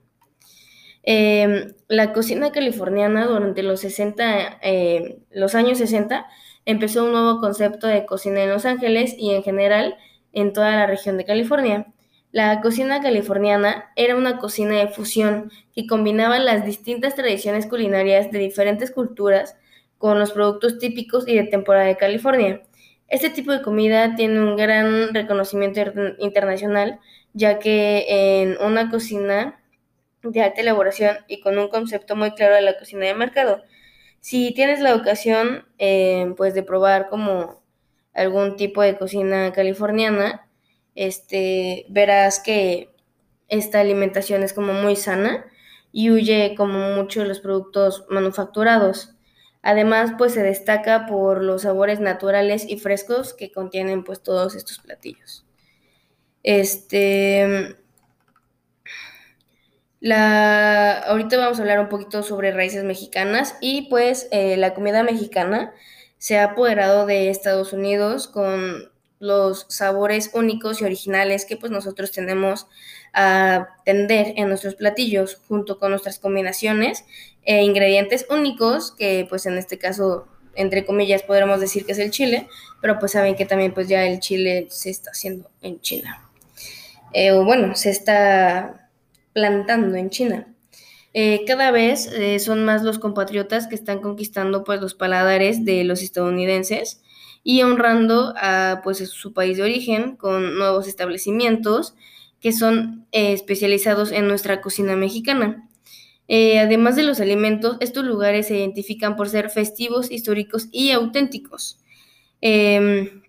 Em, 1.04 1.76
la 1.88 2.12
cocina 2.12 2.52
californiana 2.52 3.28
durante 3.28 3.62
los 3.62 3.82
60, 3.82 4.58
eh, 4.64 5.20
los 5.30 5.54
años 5.54 5.78
60, 5.78 6.26
empezó 6.66 7.04
un 7.04 7.12
nuevo 7.12 7.40
concepto 7.40 7.86
de 7.86 8.08
cocina 8.08 8.42
en 8.42 8.50
Los 8.50 8.66
Ángeles 8.66 9.14
y 9.16 9.30
en 9.36 9.44
general 9.44 9.98
en 10.34 10.54
toda 10.54 10.72
la 10.72 10.88
región 10.88 11.20
de 11.20 11.26
California. 11.26 11.86
La 12.32 12.62
cocina 12.62 13.02
californiana 13.02 13.92
era 13.96 14.16
una 14.16 14.40
cocina 14.40 14.80
de 14.80 14.88
fusión 14.88 15.52
que 15.72 15.86
combinaba 15.86 16.40
las 16.40 16.66
distintas 16.66 17.14
tradiciones 17.14 17.68
culinarias 17.68 18.32
de 18.32 18.40
diferentes 18.40 18.90
culturas 18.90 19.56
con 20.06 20.20
los 20.20 20.34
productos 20.34 20.78
típicos 20.78 21.28
y 21.28 21.36
de 21.36 21.46
temporada 21.46 21.88
de 21.88 21.98
California. 21.98 22.62
Este 23.08 23.32
tipo 23.32 23.52
de 23.52 23.64
comida 23.64 24.16
tiene 24.16 24.40
un 24.40 24.56
gran 24.56 25.16
reconocimiento 25.16 25.82
internacional, 26.20 27.00
ya 27.34 27.58
que 27.58 28.06
en 28.08 28.56
una 28.62 28.92
cocina 28.92 29.60
de 30.22 30.44
alta 30.44 30.62
elaboración 30.62 31.18
y 31.28 31.42
con 31.42 31.58
un 31.58 31.70
concepto 31.70 32.16
muy 32.16 32.36
claro 32.36 32.54
de 32.54 32.62
la 32.62 32.78
cocina 32.78 33.08
de 33.08 33.16
mercado. 33.16 33.64
Si 34.20 34.54
tienes 34.54 34.80
la 34.80 34.94
ocasión, 34.94 35.66
eh, 35.80 36.32
pues 36.38 36.54
de 36.54 36.62
probar 36.62 37.10
como 37.10 37.64
algún 38.14 38.58
tipo 38.58 38.84
de 38.84 39.00
cocina 39.00 39.54
californiana, 39.54 40.48
este, 40.94 41.88
verás 41.90 42.40
que 42.40 42.92
esta 43.48 43.80
alimentación 43.80 44.44
es 44.44 44.54
como 44.54 44.72
muy 44.74 44.96
sana 44.98 45.48
y 45.92 46.12
huye 46.12 46.54
como 46.56 46.92
mucho 46.92 47.22
de 47.22 47.28
los 47.28 47.40
productos 47.40 48.06
manufacturados. 48.08 49.15
Además, 49.66 50.14
pues 50.18 50.34
se 50.34 50.44
destaca 50.44 51.08
por 51.08 51.44
los 51.44 51.64
sabores 51.64 52.00
naturales 52.00 52.66
y 52.70 52.80
frescos 52.80 53.34
que 53.34 53.52
contienen 53.52 54.06
pues 54.06 54.24
todos 54.24 54.56
estos 54.56 54.80
platillos. 54.80 55.46
Este, 56.44 57.76
La, 60.00 61.00
ahorita 61.00 61.38
vamos 61.38 61.58
a 61.58 61.62
hablar 61.64 61.80
un 61.80 61.90
poquito 61.90 62.22
sobre 62.22 62.52
raíces 62.52 62.84
mexicanas 62.84 63.56
y 63.60 63.90
pues 63.90 64.28
eh, 64.32 64.56
la 64.56 64.76
comida 64.76 65.02
mexicana 65.04 65.74
se 66.20 66.38
ha 66.38 66.52
apoderado 66.52 67.08
de 67.08 67.30
Estados 67.30 67.74
Unidos 67.74 68.28
con 68.28 68.92
los 69.20 69.66
sabores 69.70 70.32
únicos 70.34 70.82
y 70.82 70.86
originales 70.86 71.46
que 71.46 71.58
pues 71.58 71.72
nosotros 71.72 72.12
tenemos 72.12 72.68
a 73.14 73.70
tender 73.86 74.34
en 74.38 74.50
nuestros 74.50 74.76
platillos 74.76 75.42
junto 75.48 75.80
con 75.80 75.92
nuestras 75.92 76.20
combinaciones 76.20 77.06
e 77.44 77.64
ingredientes 77.64 78.26
únicos 78.30 78.92
que 78.92 79.26
pues 79.30 79.46
en 79.46 79.58
este 79.58 79.78
caso 79.78 80.28
entre 80.56 80.86
comillas 80.86 81.24
podríamos 81.24 81.60
decir 81.60 81.86
que 81.86 81.94
es 81.94 82.00
el 82.00 82.12
chile 82.12 82.48
pero 82.82 83.00
pues 83.00 83.14
saben 83.14 83.36
que 83.36 83.46
también 83.46 83.74
pues 83.74 83.88
ya 83.88 84.06
el 84.06 84.20
chile 84.20 84.68
se 84.70 84.90
está 84.90 85.12
haciendo 85.12 85.50
en 85.62 85.80
China 85.80 86.30
eh, 87.14 87.32
o 87.32 87.46
bueno 87.46 87.76
se 87.76 87.90
está 87.90 88.86
plantando 89.36 89.98
en 89.98 90.10
China. 90.10 90.48
Eh, 91.14 91.44
cada 91.46 91.70
vez 91.72 92.08
eh, 92.08 92.40
son 92.40 92.66
más 92.66 92.84
los 92.84 93.00
compatriotas 93.00 93.68
que 93.68 93.76
están 93.76 94.00
conquistando 94.00 94.64
pues 94.64 94.82
los 94.82 94.96
paladares 94.96 95.64
de 95.66 95.84
los 95.84 96.02
estadounidenses 96.02 97.02
y 97.48 97.62
honrando 97.62 98.34
a 98.38 98.82
pues 98.84 98.98
su 99.08 99.32
país 99.32 99.58
de 99.58 99.64
origen 99.64 100.18
con 100.18 100.58
nuevos 100.58 100.88
establecimientos 100.88 101.94
que 102.42 102.52
son 102.52 103.06
eh, 103.12 103.34
especializados 103.34 104.12
en 104.12 104.28
nuestra 104.28 104.62
cocina 104.62 104.96
mexicana. 104.96 105.70
Eh, 106.28 106.58
además 106.58 106.96
de 106.96 107.04
los 107.04 107.20
alimentos, 107.20 107.78
estos 107.82 108.04
lugares 108.04 108.48
se 108.48 108.58
identifican 108.58 109.16
por 109.16 109.30
ser 109.30 109.52
festivos, 109.52 110.10
históricos 110.10 110.70
y 110.72 110.90
auténticos, 110.90 111.80
em, 112.42 113.22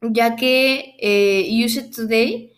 ya 0.00 0.34
que 0.34 0.96
eh, 0.98 1.48
Use 1.64 1.82
Today 1.82 2.52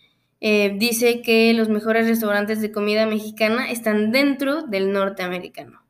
dice 0.77 1.21
que 1.21 1.53
los 1.53 1.69
mejores 1.69 2.07
restaurantes 2.07 2.59
de 2.59 2.71
comida 2.71 3.05
mexicana 3.05 3.71
están 3.71 4.11
dentro 4.11 4.63
del 4.63 4.91
norteamericano. 4.91 5.82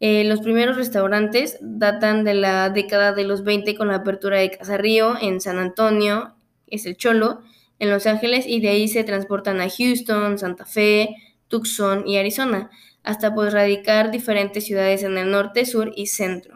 Los 0.00 0.40
primeros 0.40 0.76
restaurantes 0.76 1.58
datan 1.60 2.24
de 2.24 2.34
la 2.34 2.70
década 2.70 3.12
de 3.12 3.24
los 3.24 3.42
20 3.42 3.74
con 3.74 3.88
la 3.88 3.96
apertura 3.96 4.38
de 4.38 4.50
Casa 4.50 4.76
Río 4.76 5.16
en 5.20 5.40
San 5.40 5.58
Antonio, 5.58 6.34
es 6.66 6.86
el 6.86 6.96
Cholo, 6.96 7.40
en 7.78 7.90
Los 7.90 8.06
Ángeles 8.06 8.46
y 8.46 8.60
de 8.60 8.68
ahí 8.68 8.88
se 8.88 9.04
transportan 9.04 9.60
a 9.60 9.68
Houston, 9.68 10.38
Santa 10.38 10.64
Fe, 10.64 11.16
Tucson 11.48 12.06
y 12.06 12.18
Arizona, 12.18 12.70
hasta 13.02 13.34
pues 13.34 13.52
radicar 13.52 14.10
diferentes 14.10 14.64
ciudades 14.64 15.02
en 15.02 15.16
el 15.16 15.30
norte, 15.30 15.64
sur 15.64 15.92
y 15.96 16.06
centro 16.06 16.54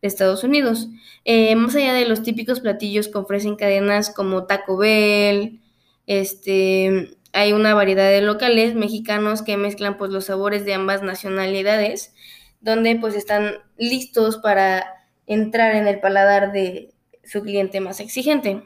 de 0.00 0.08
Estados 0.08 0.44
Unidos. 0.44 0.88
Eh, 1.24 1.54
más 1.56 1.74
allá 1.76 1.92
de 1.92 2.06
los 2.06 2.22
típicos 2.22 2.60
platillos 2.60 3.08
que 3.08 3.18
ofrecen 3.18 3.56
cadenas 3.56 4.10
como 4.10 4.46
Taco 4.46 4.76
Bell, 4.76 5.60
este, 6.06 7.16
hay 7.32 7.52
una 7.52 7.74
variedad 7.74 8.10
de 8.10 8.22
locales 8.22 8.74
mexicanos 8.74 9.42
que 9.42 9.56
mezclan 9.56 9.98
pues 9.98 10.10
los 10.10 10.26
sabores 10.26 10.64
de 10.64 10.74
ambas 10.74 11.02
nacionalidades, 11.02 12.14
donde 12.60 12.96
pues 12.96 13.14
están 13.14 13.54
listos 13.76 14.38
para 14.38 14.84
entrar 15.26 15.76
en 15.76 15.86
el 15.86 16.00
paladar 16.00 16.52
de 16.52 16.92
su 17.24 17.42
cliente 17.42 17.80
más 17.80 18.00
exigente. 18.00 18.62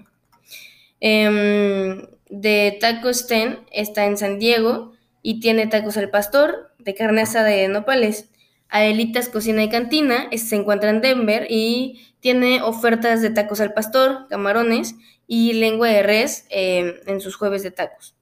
Em, 1.00 2.06
de 2.30 2.78
Tacos 2.80 3.26
Ten 3.26 3.58
está 3.72 4.06
en 4.06 4.16
San 4.16 4.38
Diego 4.38 4.92
y 5.22 5.40
tiene 5.40 5.66
tacos 5.66 5.96
al 5.96 6.11
pastor, 6.11 6.72
de 6.78 6.94
carne 6.94 7.22
asada 7.22 7.49
de 7.49 7.68
nopales. 7.68 8.30
Adelitas 8.68 9.28
Cocina 9.28 9.62
y 9.62 9.68
Cantina 9.68 10.30
se 10.34 10.56
encuentra 10.56 10.90
en 10.90 11.00
Denver 11.00 11.46
y 11.50 12.00
tiene 12.20 12.62
ofertas 12.62 13.20
de 13.20 13.30
tacos 13.30 13.61
al 13.61 13.75
pastor, 13.75 14.26
camarones 14.30 14.94
y 15.26 15.52
lengua 15.54 15.88
de 15.88 16.02
res 16.02 16.46
em, 16.50 16.94
en 17.06 17.20
sus 17.20 17.37
jueves 17.37 17.62
de 17.62 17.70
tacos. 17.70 18.14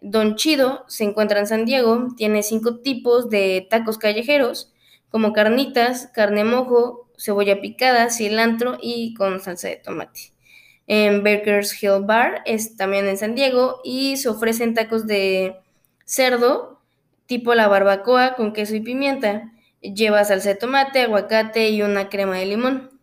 Don 0.00 0.36
Chido 0.36 0.84
se 0.88 1.04
encuentra 1.04 1.40
en 1.40 1.46
San 1.46 1.64
Diego, 1.64 2.08
tiene 2.16 2.42
cinco 2.42 2.80
tipos 2.80 3.30
de 3.30 3.66
tacos 3.70 3.98
callejeros, 3.98 4.72
como 5.16 5.32
carnitas, 5.32 6.10
carne 6.12 6.44
mojo, 6.44 7.08
cebolla 7.16 7.62
picada, 7.62 8.10
cilantro 8.10 8.76
y 8.82 9.14
con 9.14 9.40
salsa 9.40 9.68
de 9.68 9.76
tomate 9.76 10.34
en 10.86 11.24
Baker's 11.24 11.82
Hill 11.82 12.02
Bar, 12.04 12.42
es 12.44 12.76
también 12.76 13.08
en 13.08 13.16
San 13.16 13.34
Diego, 13.34 13.80
y 13.82 14.18
se 14.18 14.28
ofrecen 14.28 14.74
tacos 14.74 15.06
de 15.06 15.56
cerdo, 16.04 16.82
tipo 17.24 17.54
la 17.54 17.66
barbacoa 17.66 18.34
con 18.34 18.52
queso 18.52 18.76
y 18.76 18.80
pimienta. 18.80 19.54
Lleva 19.80 20.22
salsa 20.22 20.50
de 20.50 20.56
tomate, 20.56 21.00
aguacate 21.00 21.70
y 21.70 21.80
una 21.80 22.10
crema 22.10 22.36
de 22.36 22.44
limón. 22.44 22.95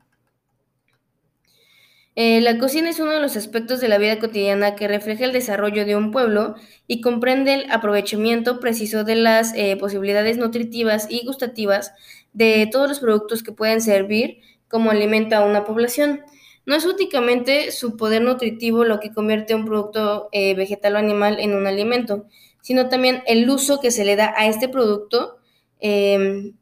Eh, 2.16 2.42
la 2.42 2.60
cocina 2.60 2.90
es 2.92 3.00
uno 3.00 3.12
de 3.12 3.20
los 3.20 3.36
aspectos 3.36 3.82
de 3.82 3.88
la 3.88 3.98
vida 3.98 4.20
cotidiana 4.20 4.76
que 4.76 4.88
refleja 4.88 5.26
el 5.26 5.34
desarrollo 5.34 5.84
de 5.86 5.96
un 5.96 6.12
pueblo 6.12 6.56
y 6.86 7.02
comprende 7.02 7.56
el 7.56 7.72
aprovechamiento 7.72 8.60
preciso 8.60 9.04
de 9.04 9.16
las 9.16 9.54
eh, 9.56 9.78
posibilidades 9.78 10.38
nutritivas 10.38 11.08
y 11.10 11.26
gustativas 11.26 11.92
de 12.34 12.70
todos 12.72 12.88
los 12.88 13.00
productos 13.00 13.42
que 13.42 13.52
pueden 13.52 13.82
servir 13.82 14.42
como 14.68 14.92
alimento 14.92 15.36
a 15.36 15.46
una 15.46 15.66
población. 15.66 16.22
No 16.66 16.76
es 16.76 16.86
únicamente 16.86 17.72
su 17.72 17.98
poder 17.98 18.22
nutritivo 18.22 18.86
lo 18.86 19.00
que 19.00 19.12
convierte 19.12 19.56
un 19.56 19.66
producto 19.66 20.30
eh, 20.32 20.54
vegetal 20.56 20.96
o 20.96 21.00
animal 21.00 21.40
en 21.40 21.56
un 21.56 21.66
alimento, 21.68 22.26
sino 22.62 22.90
también 22.90 23.24
el 23.26 23.50
uso 23.50 23.80
que 23.80 23.92
se 23.92 24.06
le 24.06 24.16
da 24.16 24.34
a 24.38 24.48
este 24.48 24.70
producto 24.70 25.38
em, 25.80 26.56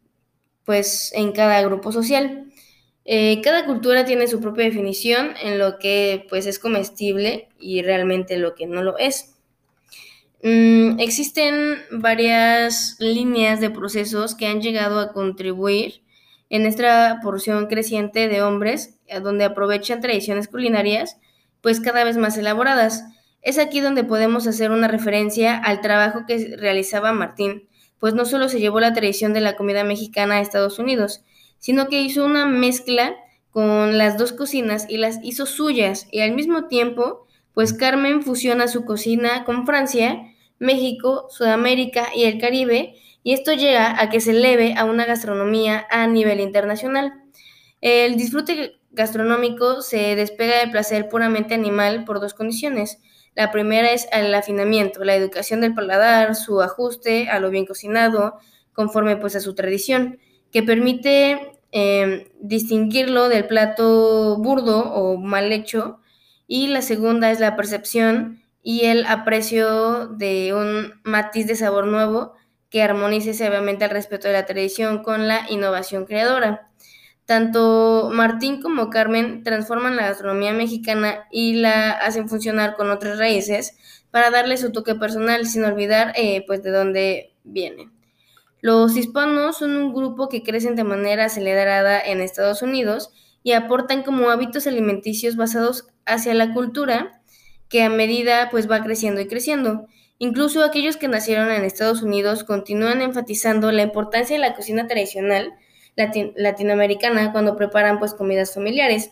pues 0.65 1.11
en 1.13 1.33
cada 1.33 1.61
grupo 1.61 1.91
social. 1.91 2.50
Eh, 3.05 3.41
cada 3.43 3.65
cultura 3.65 4.05
tiene 4.05 4.27
su 4.27 4.39
propia 4.39 4.65
definición 4.65 5.33
en 5.41 5.57
lo 5.57 5.79
que 5.79 6.25
pues 6.29 6.45
es 6.45 6.59
comestible 6.59 7.49
y 7.59 7.81
realmente 7.81 8.37
lo 8.37 8.53
que 8.55 8.67
no 8.67 8.83
lo 8.83 8.97
es. 8.97 9.35
Mm, 10.43 10.99
existen 10.99 11.77
varias 11.91 12.95
líneas 12.99 13.59
de 13.59 13.69
procesos 13.69 14.35
que 14.35 14.47
han 14.47 14.61
llegado 14.61 14.99
a 14.99 15.13
contribuir 15.13 16.01
en 16.49 16.65
esta 16.65 17.19
porción 17.23 17.67
creciente 17.67 18.27
de 18.27 18.41
hombres, 18.41 18.97
donde 19.23 19.45
aprovechan 19.45 20.01
tradiciones 20.01 20.47
culinarias, 20.47 21.17
pues 21.61 21.79
cada 21.79 22.03
vez 22.03 22.17
más 22.17 22.37
elaboradas. 22.37 23.05
Es 23.41 23.57
aquí 23.57 23.79
donde 23.79 24.03
podemos 24.03 24.45
hacer 24.47 24.71
una 24.71 24.87
referencia 24.87 25.57
al 25.57 25.81
trabajo 25.81 26.25
que 26.27 26.55
realizaba 26.57 27.13
Martín, 27.13 27.67
pues 27.99 28.13
no 28.13 28.25
solo 28.25 28.49
se 28.49 28.59
llevó 28.59 28.79
la 28.79 28.93
tradición 28.93 29.33
de 29.33 29.41
la 29.41 29.55
comida 29.55 29.83
mexicana 29.83 30.35
a 30.35 30.41
Estados 30.41 30.77
Unidos, 30.77 31.23
sino 31.61 31.87
que 31.87 32.01
hizo 32.01 32.25
una 32.25 32.45
mezcla 32.45 33.15
con 33.51 33.97
las 33.97 34.17
dos 34.17 34.33
cocinas 34.33 34.85
y 34.89 34.97
las 34.97 35.19
hizo 35.23 35.45
suyas, 35.45 36.07
y 36.11 36.19
al 36.19 36.33
mismo 36.33 36.67
tiempo, 36.67 37.27
pues 37.53 37.71
Carmen 37.71 38.23
fusiona 38.23 38.67
su 38.67 38.83
cocina 38.83 39.45
con 39.45 39.65
Francia, 39.65 40.23
México, 40.59 41.27
Sudamérica 41.29 42.09
y 42.13 42.25
el 42.25 42.39
Caribe, 42.39 42.95
y 43.23 43.33
esto 43.33 43.53
llega 43.53 44.01
a 44.01 44.09
que 44.09 44.19
se 44.19 44.31
eleve 44.31 44.73
a 44.75 44.85
una 44.85 45.05
gastronomía 45.05 45.85
a 45.89 46.07
nivel 46.07 46.39
internacional. 46.39 47.13
El 47.79 48.15
disfrute 48.17 48.79
gastronómico 48.91 49.81
se 49.81 50.15
despega 50.15 50.59
del 50.59 50.71
placer 50.71 51.09
puramente 51.09 51.53
animal 51.53 52.03
por 52.05 52.19
dos 52.19 52.33
condiciones. 52.33 52.99
La 53.35 53.51
primera 53.51 53.91
es 53.91 54.07
el 54.11 54.33
afinamiento, 54.33 55.03
la 55.03 55.15
educación 55.15 55.61
del 55.61 55.73
paladar, 55.73 56.35
su 56.35 56.61
ajuste 56.61 57.29
a 57.29 57.39
lo 57.39 57.49
bien 57.49 57.65
cocinado, 57.65 58.39
conforme 58.73 59.17
pues 59.17 59.35
a 59.35 59.39
su 59.39 59.55
tradición, 59.55 60.19
que 60.51 60.63
permite 60.63 61.50
em, 61.71 62.25
distinguirlo 62.41 63.29
del 63.29 63.47
plato 63.47 64.37
burdo 64.37 64.79
o 64.93 65.17
mal 65.17 65.51
hecho. 65.51 65.99
Y 66.47 66.67
la 66.67 66.81
segunda 66.81 67.31
es 67.31 67.39
la 67.39 67.55
percepción 67.55 68.41
y 68.63 68.85
el 68.85 69.05
aprecio 69.05 70.07
de 70.07 70.53
un 70.53 71.01
matiz 71.03 71.47
de 71.47 71.55
sabor 71.55 71.87
nuevo 71.87 72.33
que 72.69 72.81
armonice 72.81 73.33
severamente 73.33 73.85
el 73.85 73.91
respeto 73.91 74.27
de 74.27 74.33
la 74.33 74.45
tradición 74.45 75.03
con 75.03 75.27
la 75.27 75.45
innovación 75.49 76.05
creadora. 76.05 76.69
Tanto 77.25 78.09
Martín 78.11 78.61
como 78.61 78.89
Carmen 78.89 79.43
transforman 79.43 79.95
la 79.95 80.07
gastronomía 80.07 80.53
mexicana 80.53 81.27
y 81.31 81.53
la 81.53 81.91
hacen 81.91 82.27
funcionar 82.27 82.75
con 82.75 82.89
otras 82.89 83.17
raíces 83.17 83.77
para 84.09 84.31
darle 84.31 84.57
su 84.57 84.71
toque 84.71 84.95
personal 84.95 85.45
sin 85.45 85.63
olvidar 85.63 86.13
eh, 86.15 86.43
pues 86.45 86.63
de 86.63 86.71
dónde 86.71 87.33
vienen. 87.43 88.00
Los 88.61 88.95
hispanos 88.95 89.57
son 89.57 89.75
un 89.75 89.91
grupo 89.91 90.29
que 90.29 90.43
crecen 90.43 90.75
de 90.75 90.83
manera 90.83 91.25
acelerada 91.25 91.99
en 91.99 92.21
Estados 92.21 92.61
Unidos 92.61 93.11
y 93.43 93.53
aportan 93.53 94.03
como 94.03 94.29
hábitos 94.29 94.67
alimenticios 94.67 95.35
basados 95.35 95.87
hacia 96.05 96.33
la 96.35 96.53
cultura 96.53 97.21
que 97.69 97.83
a 97.83 97.89
medida 97.89 98.49
pues 98.51 98.69
va 98.69 98.83
creciendo 98.83 99.19
y 99.19 99.27
creciendo. 99.27 99.87
Incluso 100.19 100.63
aquellos 100.63 100.97
que 100.97 101.07
nacieron 101.07 101.49
en 101.49 101.63
Estados 101.63 102.03
Unidos 102.03 102.43
continúan 102.43 103.01
enfatizando 103.01 103.71
la 103.71 103.81
importancia 103.81 104.35
de 104.35 104.41
la 104.41 104.53
cocina 104.53 104.85
tradicional 104.87 105.53
latinoamericana 106.35 107.31
cuando 107.31 107.55
preparan 107.55 107.97
pues 107.97 108.13
comidas 108.13 108.53
familiares. 108.53 109.11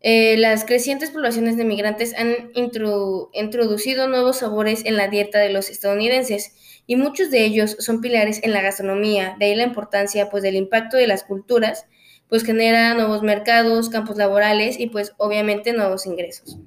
Eh, 0.00 0.36
las 0.36 0.64
crecientes 0.64 1.10
poblaciones 1.10 1.56
de 1.56 1.64
migrantes 1.64 2.14
han 2.16 2.50
introducido 2.54 4.06
nuevos 4.08 4.38
sabores 4.38 4.84
en 4.84 4.96
la 4.96 5.08
dieta 5.08 5.38
de 5.40 5.52
los 5.52 5.70
estadounidenses 5.70 6.52
y 6.86 6.96
muchos 6.96 7.30
de 7.30 7.44
ellos 7.44 7.76
son 7.80 8.00
pilares 8.00 8.40
en 8.44 8.52
la 8.52 8.62
gastronomía, 8.62 9.36
de 9.38 9.46
ahí 9.46 9.54
la 9.56 9.64
importancia 9.64 10.30
pues 10.30 10.42
del 10.42 10.54
impacto 10.54 10.96
de 10.96 11.08
las 11.08 11.24
culturas, 11.24 11.86
pues 12.28 12.44
genera 12.44 12.94
nuevos 12.94 13.22
mercados, 13.22 13.88
campos 13.88 14.16
laborales 14.16 14.78
y 14.78 14.86
pues 14.86 15.14
obviamente 15.18 15.72
nuevos 15.72 16.06
ingresos. 16.06 16.58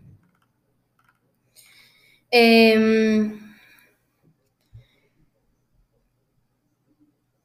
Em, 2.31 3.51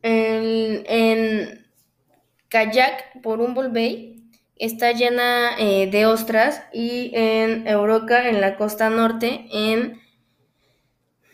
En, 0.02 1.66
Kayak 2.49 3.23
por 3.23 3.40
Humboldt 3.40 3.73
Bay 3.73 4.15
está 4.57 4.93
llena 4.93 5.57
eh, 5.59 5.89
de 5.91 6.07
ostras 6.07 6.63
y 6.73 7.11
en 7.15 7.67
Europa, 7.67 8.29
en 8.29 8.41
la 8.41 8.57
costa 8.57 8.91
norte, 8.91 9.47
en 9.53 10.01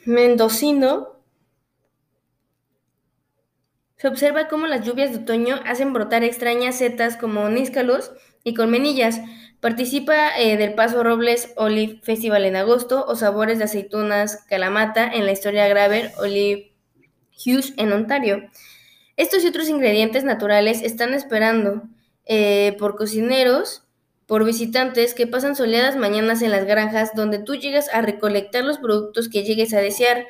Mendocino, 0.04 1.12
se 3.96 4.08
observa 4.08 4.48
cómo 4.48 4.66
las 4.66 4.84
lluvias 4.84 5.12
de 5.12 5.18
otoño 5.18 5.60
hacen 5.64 5.92
brotar 5.92 6.24
extrañas 6.24 6.78
setas 6.78 7.16
como 7.16 7.48
níscalos 7.48 8.10
y 8.42 8.52
colmenillas. 8.54 9.20
Participa 9.60 10.36
eh, 10.36 10.56
del 10.56 10.74
Paso 10.74 11.04
Robles 11.04 11.52
Olive 11.54 12.00
Festival 12.02 12.44
en 12.44 12.56
agosto 12.56 13.04
o 13.06 13.14
Sabores 13.14 13.58
de 13.58 13.64
Aceitunas 13.64 14.44
Calamata 14.48 15.08
en 15.08 15.24
la 15.24 15.30
historia 15.30 15.68
Graver 15.68 16.10
Olive 16.18 16.72
Hughes 17.30 17.74
en 17.76 17.92
Ontario. 17.92 18.42
Estos 19.16 19.44
y 19.44 19.46
otros 19.46 19.68
ingredientes 19.68 20.24
naturales 20.24 20.82
están 20.82 21.14
esperando 21.14 21.84
eh, 22.26 22.76
por 22.78 22.96
cocineros, 22.96 23.82
por 24.26 24.44
visitantes 24.44 25.14
que 25.14 25.26
pasan 25.26 25.56
soleadas 25.56 25.96
mañanas 25.96 26.42
en 26.42 26.50
las 26.50 26.64
granjas 26.64 27.10
donde 27.14 27.38
tú 27.38 27.54
llegas 27.56 27.88
a 27.92 28.00
recolectar 28.00 28.64
los 28.64 28.78
productos 28.78 29.28
que 29.28 29.42
llegues 29.42 29.74
a 29.74 29.80
desear. 29.80 30.26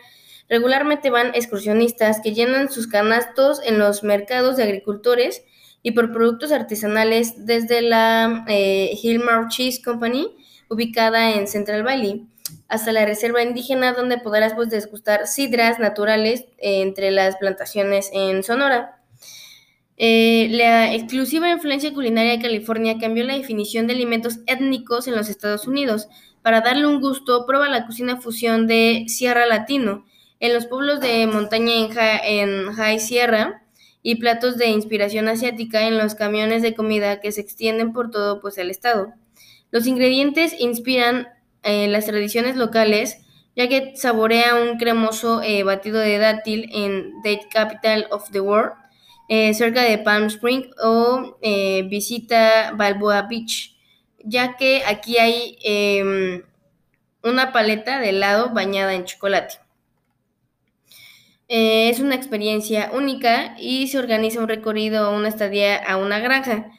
Regularmente 0.49 1.11
van 1.11 1.35
excursionistas 1.35 2.21
que 2.21 2.35
llenan 2.35 2.71
sus 2.71 2.87
canastos 2.87 3.61
en 3.65 3.79
los 3.79 4.03
mercados 4.03 4.57
de 4.57 4.65
agricultores 4.65 5.45
y 5.83 5.93
por 5.93 6.13
productos 6.13 6.53
artesanales 6.53 7.47
desde 7.47 7.83
la 7.83 8.45
eh, 8.49 8.99
Hillmar 9.03 9.49
Cheese 9.49 9.83
Company, 9.83 10.35
ubicada 10.69 11.33
en 11.33 11.47
Central 11.47 11.83
Valley, 11.83 12.27
hasta 12.69 12.93
la 12.93 13.05
reserva 13.05 13.43
indígena 13.43 13.93
donde 13.93 14.19
podrás 14.19 14.55
pues, 14.55 14.71
degustar 14.71 15.27
sidras 15.27 15.79
naturales 15.79 16.47
eh, 16.59 16.83
entre 16.83 17.11
las 17.11 17.37
plantaciones 17.37 18.11
en 18.13 18.43
Sonora. 18.43 19.02
Eh, 20.05 20.49
la 20.51 20.93
exclusiva 20.93 21.49
influencia 21.49 21.95
culinaria 21.95 22.33
de 22.33 22.43
California 22.43 22.99
cambió 22.99 23.23
la 23.23 23.37
definición 23.37 23.87
de 23.87 23.93
alimentos 23.93 24.41
étnicos 24.47 25.07
en 25.07 25.15
los 25.15 25.29
Estados 25.29 25.69
Unidos. 25.69 26.09
Para 26.43 26.61
darle 26.61 26.89
un 26.89 27.01
gusto, 27.01 27.47
prueba 27.47 27.69
la 27.69 27.87
cocina 27.87 28.21
fusión 28.21 28.67
de 28.67 29.05
Sierra 29.07 29.47
Latino, 29.47 30.05
en 30.41 30.55
los 30.55 30.67
pueblos 30.67 30.99
de 30.99 31.29
montaña 31.29 31.73
en, 32.25 32.73
High 32.73 32.99
Sierra 32.99 33.63
y 34.03 34.17
platos 34.17 34.59
de 34.59 34.71
inspiración 34.71 35.29
asiática 35.29 35.87
en 35.87 35.97
los 35.99 36.17
camiones 36.17 36.63
de 36.63 36.75
comida 36.75 37.21
que 37.21 37.31
se 37.31 37.41
extienden 37.41 37.93
por 37.93 38.11
todo 38.11 38.41
pues, 38.41 38.59
el 38.59 38.71
estado. 38.71 39.13
Los 39.71 39.87
ingredientes 39.87 40.53
inspiran 40.59 41.29
eh, 41.63 41.87
las 41.87 42.07
tradiciones 42.07 42.57
locales, 42.57 43.19
ya 43.55 43.69
que 43.69 43.93
saborea 43.95 44.57
un 44.57 44.79
cremoso 44.79 45.43
eh, 45.43 45.63
batido 45.63 46.01
de 46.01 46.19
dátil 46.19 46.69
en 46.73 47.13
Date 47.23 47.47
Capital 47.53 48.09
of 48.11 48.29
the 48.33 48.41
World, 48.41 48.82
eh, 49.29 49.55
cerca 49.55 49.83
de 49.83 49.99
Palm 49.99 50.27
Spring, 50.27 50.71
o 50.83 51.39
visita 51.89 52.73
Balboa 52.77 53.23
Beach, 53.23 53.77
ya 54.25 54.57
que 54.57 54.83
aquí 54.87 55.19
hay 55.19 55.59
em, 55.63 56.43
una 57.23 57.53
paleta 57.53 58.01
de 58.01 58.11
helado 58.11 58.51
bañada 58.51 58.95
en 58.95 59.05
chocolate. 59.05 59.63
Eh, 61.55 61.91
es 61.91 62.01
una 62.01 62.15
experiencia 62.15 62.91
única 62.95 63.55
y 63.59 63.89
se 63.89 63.99
organiza 63.99 64.41
un 64.41 64.49
recorrido 64.49 65.11
o 65.11 65.15
una 65.15 65.29
estadía 65.29 65.77
a 65.77 65.99
una 65.99 66.19
granja. 66.19 66.71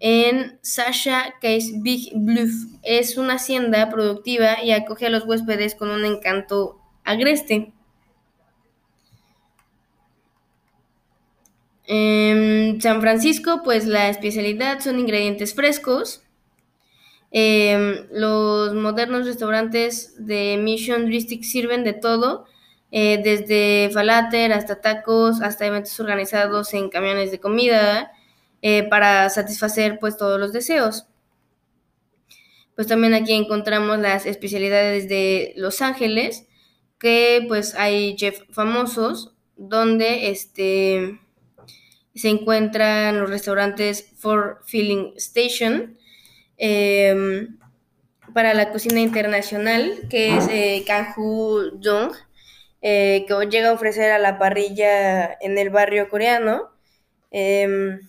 En 0.00 0.58
Sasha 0.62 1.34
Case 1.40 1.72
Big 1.82 2.12
Bluff 2.14 2.50
es 2.82 3.18
una 3.18 3.34
hacienda 3.34 3.90
productiva 3.90 4.62
y 4.62 4.72
acoge 4.72 5.06
a 5.06 5.10
los 5.10 5.26
huéspedes 5.26 5.74
con 5.74 5.90
un 5.90 6.06
encanto 6.06 6.80
agreste. 7.04 7.72
En 11.86 12.80
San 12.80 13.00
Francisco, 13.00 13.62
pues 13.64 13.86
la 13.86 14.08
especialidad 14.08 14.80
son 14.80 14.98
ingredientes 14.98 15.54
frescos. 15.54 16.22
Em, 17.30 18.06
los 18.12 18.74
modernos 18.74 19.26
restaurantes 19.26 20.14
de 20.18 20.58
Mission 20.58 21.08
District 21.08 21.44
sirven 21.44 21.82
de 21.82 21.94
todo 21.94 22.44
eh, 22.90 23.20
desde 23.24 23.90
falater 23.92 24.52
hasta 24.52 24.82
tacos, 24.82 25.40
hasta 25.40 25.66
eventos 25.66 25.98
organizados 25.98 26.74
en 26.74 26.90
camiones 26.90 27.30
de 27.30 27.40
comida, 27.40 28.12
eh, 28.60 28.84
para 28.88 29.30
satisfacer 29.30 29.98
pues 29.98 30.16
todos 30.18 30.38
los 30.38 30.52
deseos. 30.52 31.06
Pues 32.74 32.86
también 32.86 33.14
aquí 33.14 33.32
encontramos 33.32 33.98
las 33.98 34.26
especialidades 34.26 35.08
de 35.08 35.52
Los 35.56 35.80
Ángeles, 35.82 36.46
que 36.98 37.44
pues 37.48 37.74
hay 37.74 38.14
chefs 38.16 38.44
famosos, 38.50 39.34
donde 39.56 40.30
este, 40.30 41.18
se 42.14 42.28
encuentran 42.28 43.18
los 43.20 43.30
restaurantes 43.30 44.12
For 44.18 44.60
Filling 44.66 45.14
Station, 45.16 45.98
em, 46.56 47.58
para 48.34 48.54
la 48.54 48.70
cocina 48.70 49.00
internacional, 49.00 50.06
que 50.08 50.36
es 50.36 50.48
eh, 50.48 50.84
eh, 52.84 53.24
que 53.28 53.46
llega 53.50 53.70
a 53.70 53.74
ofrecer 53.74 54.10
a 54.10 54.18
la 54.18 54.38
parrilla 54.38 55.36
en 55.40 55.58
el 55.58 55.70
barrio 55.70 56.08
coreano. 56.08 56.70
Em, 57.30 58.00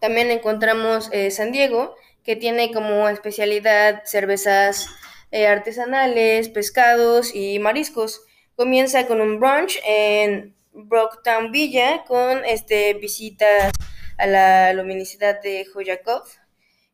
también 0.00 0.30
encontramos 0.30 1.08
eh, 1.12 1.30
San 1.30 1.52
Diego, 1.52 1.94
que 2.24 2.36
tiene 2.36 2.72
como 2.72 3.08
especialidad 3.08 4.02
cervezas 4.04 4.88
eh, 5.30 5.46
artesanales, 5.46 6.48
pescados 6.48 7.34
y 7.34 7.58
mariscos. 7.58 8.22
Comienza 8.56 9.06
con 9.06 9.20
un 9.20 9.38
brunch 9.38 9.78
en 9.86 10.55
Brocktown 10.76 11.50
Villa 11.50 12.04
con 12.06 12.44
este, 12.44 12.94
visitas 12.94 13.72
a 14.18 14.26
la 14.26 14.72
luminosidad 14.72 15.40
de 15.42 15.64
Joyakov 15.64 16.22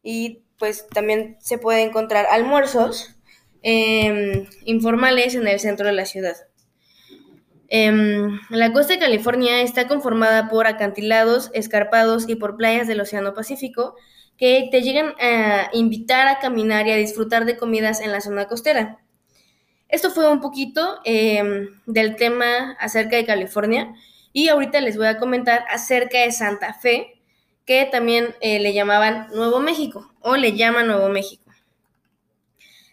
y 0.02 0.44
pues 0.58 0.86
también 0.88 1.36
se 1.40 1.58
puede 1.58 1.82
encontrar 1.82 2.26
almuerzos 2.30 3.16
em, 3.62 4.46
informales 4.64 5.34
en 5.34 5.46
el 5.46 5.60
centro 5.60 5.86
de 5.86 5.92
la 5.92 6.06
ciudad. 6.06 6.36
Em, 7.68 8.38
la 8.50 8.72
costa 8.72 8.92
de 8.94 8.98
California 8.98 9.62
está 9.62 9.88
conformada 9.88 10.48
por 10.48 10.66
acantilados, 10.66 11.50
escarpados 11.54 12.28
y 12.28 12.36
por 12.36 12.56
playas 12.56 12.86
del 12.86 13.00
Océano 13.00 13.34
Pacífico 13.34 13.96
que 14.36 14.68
te 14.70 14.82
llegan 14.82 15.14
a 15.20 15.70
invitar 15.72 16.28
a 16.28 16.38
caminar 16.38 16.86
y 16.86 16.92
a 16.92 16.96
disfrutar 16.96 17.44
de 17.44 17.56
comidas 17.56 18.00
en 18.00 18.12
la 18.12 18.20
zona 18.20 18.46
costera. 18.46 19.01
Esto 19.92 20.10
fue 20.10 20.26
un 20.32 20.40
poquito 20.40 21.00
em, 21.04 21.68
del 21.84 22.16
tema 22.16 22.72
acerca 22.80 23.16
de 23.16 23.26
California 23.26 23.92
y 24.32 24.48
ahorita 24.48 24.80
les 24.80 24.96
voy 24.96 25.06
a 25.06 25.18
comentar 25.18 25.66
acerca 25.68 26.18
de 26.20 26.32
Santa 26.32 26.72
Fe, 26.72 27.20
que 27.66 27.84
también 27.84 28.34
eh, 28.40 28.58
le 28.58 28.72
llamaban 28.72 29.28
Nuevo 29.34 29.60
México 29.60 30.10
o 30.20 30.36
le 30.36 30.56
llaman 30.56 30.86
Nuevo 30.86 31.10
México. 31.10 31.44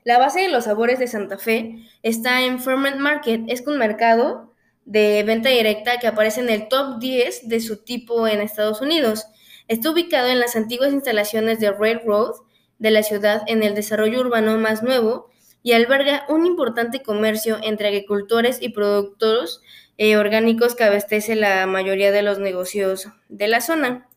La 0.04 0.18
base 0.18 0.42
de 0.42 0.50
los 0.50 0.66
sabores 0.66 1.00
de 1.00 1.08
Santa 1.08 1.38
Fe 1.38 1.78
está 2.04 2.42
en 2.42 2.60
Ferment 2.60 2.98
Market, 2.98 3.44
es 3.48 3.66
un 3.66 3.78
mercado 3.78 4.54
de 4.84 5.24
venta 5.24 5.48
directa 5.48 6.00
que 6.00 6.08
aparece 6.08 6.42
en 6.42 6.50
el 6.50 6.68
top 6.68 7.00
10 7.00 7.48
de 7.48 7.62
su 7.62 7.78
tipo 7.78 8.28
en 8.28 8.42
Estados 8.42 8.82
Unidos. 8.82 9.26
Está 9.70 9.90
ubicado 9.92 10.28
en 10.28 10.42
las 10.42 10.58
antiguas 10.58 10.92
instalaciones 10.92 11.62
de 11.62 11.72
Railroad 11.72 12.34
de 12.78 12.92
la 12.92 13.04
ciudad 13.04 13.44
en 13.48 13.64
el 13.64 13.74
desarrollo 13.74 14.20
urbano 14.20 14.58
más 14.58 14.84
nuevo 14.84 15.30
y 15.63 15.74
alberga 15.74 16.26
un 16.30 16.45
importante 16.45 17.02
comercio 17.02 17.58
entre 17.62 17.89
agricultores 17.89 18.62
y 18.62 18.69
productores 18.69 19.62
eh, 19.98 20.15
orgánicos 20.15 20.76
que 20.76 20.86
abastece 20.86 21.36
la 21.36 21.65
mayoría 21.67 22.12
de 22.12 22.22
los 22.22 22.39
negocios 22.39 23.08
de 23.28 23.48
la 23.48 23.62
zona. 23.62 24.08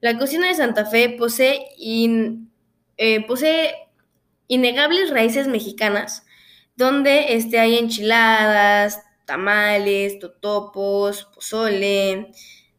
La 0.00 0.18
cocina 0.18 0.48
de 0.48 0.54
Santa 0.54 0.86
Fe 0.86 1.14
posee, 1.18 1.66
eh, 2.96 3.26
posee 3.26 3.74
innegables 4.48 5.10
raíces 5.10 5.46
mexicanas, 5.46 6.24
donde 6.74 7.34
este, 7.34 7.58
hay 7.58 7.76
enchiladas, 7.76 9.02
tamales, 9.26 10.18
totopos, 10.18 11.28
pozole, 11.34 12.32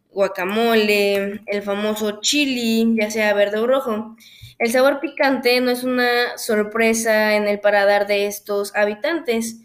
guacamole, 0.10 1.42
el 1.46 1.62
famoso 1.62 2.20
chili, 2.22 2.96
ya 3.00 3.12
sea 3.12 3.34
verde 3.34 3.60
o 3.60 3.68
rojo. 3.68 4.16
El 4.62 4.72
sabor 4.72 5.00
picante 5.00 5.60
no 5.60 5.72
es 5.72 5.84
una 5.84 6.38
sorpresa 6.38 7.36
en 7.36 7.48
el 7.48 7.60
paladar 7.60 8.06
de 8.06 8.28
estos 8.28 8.76
habitantes, 8.76 9.58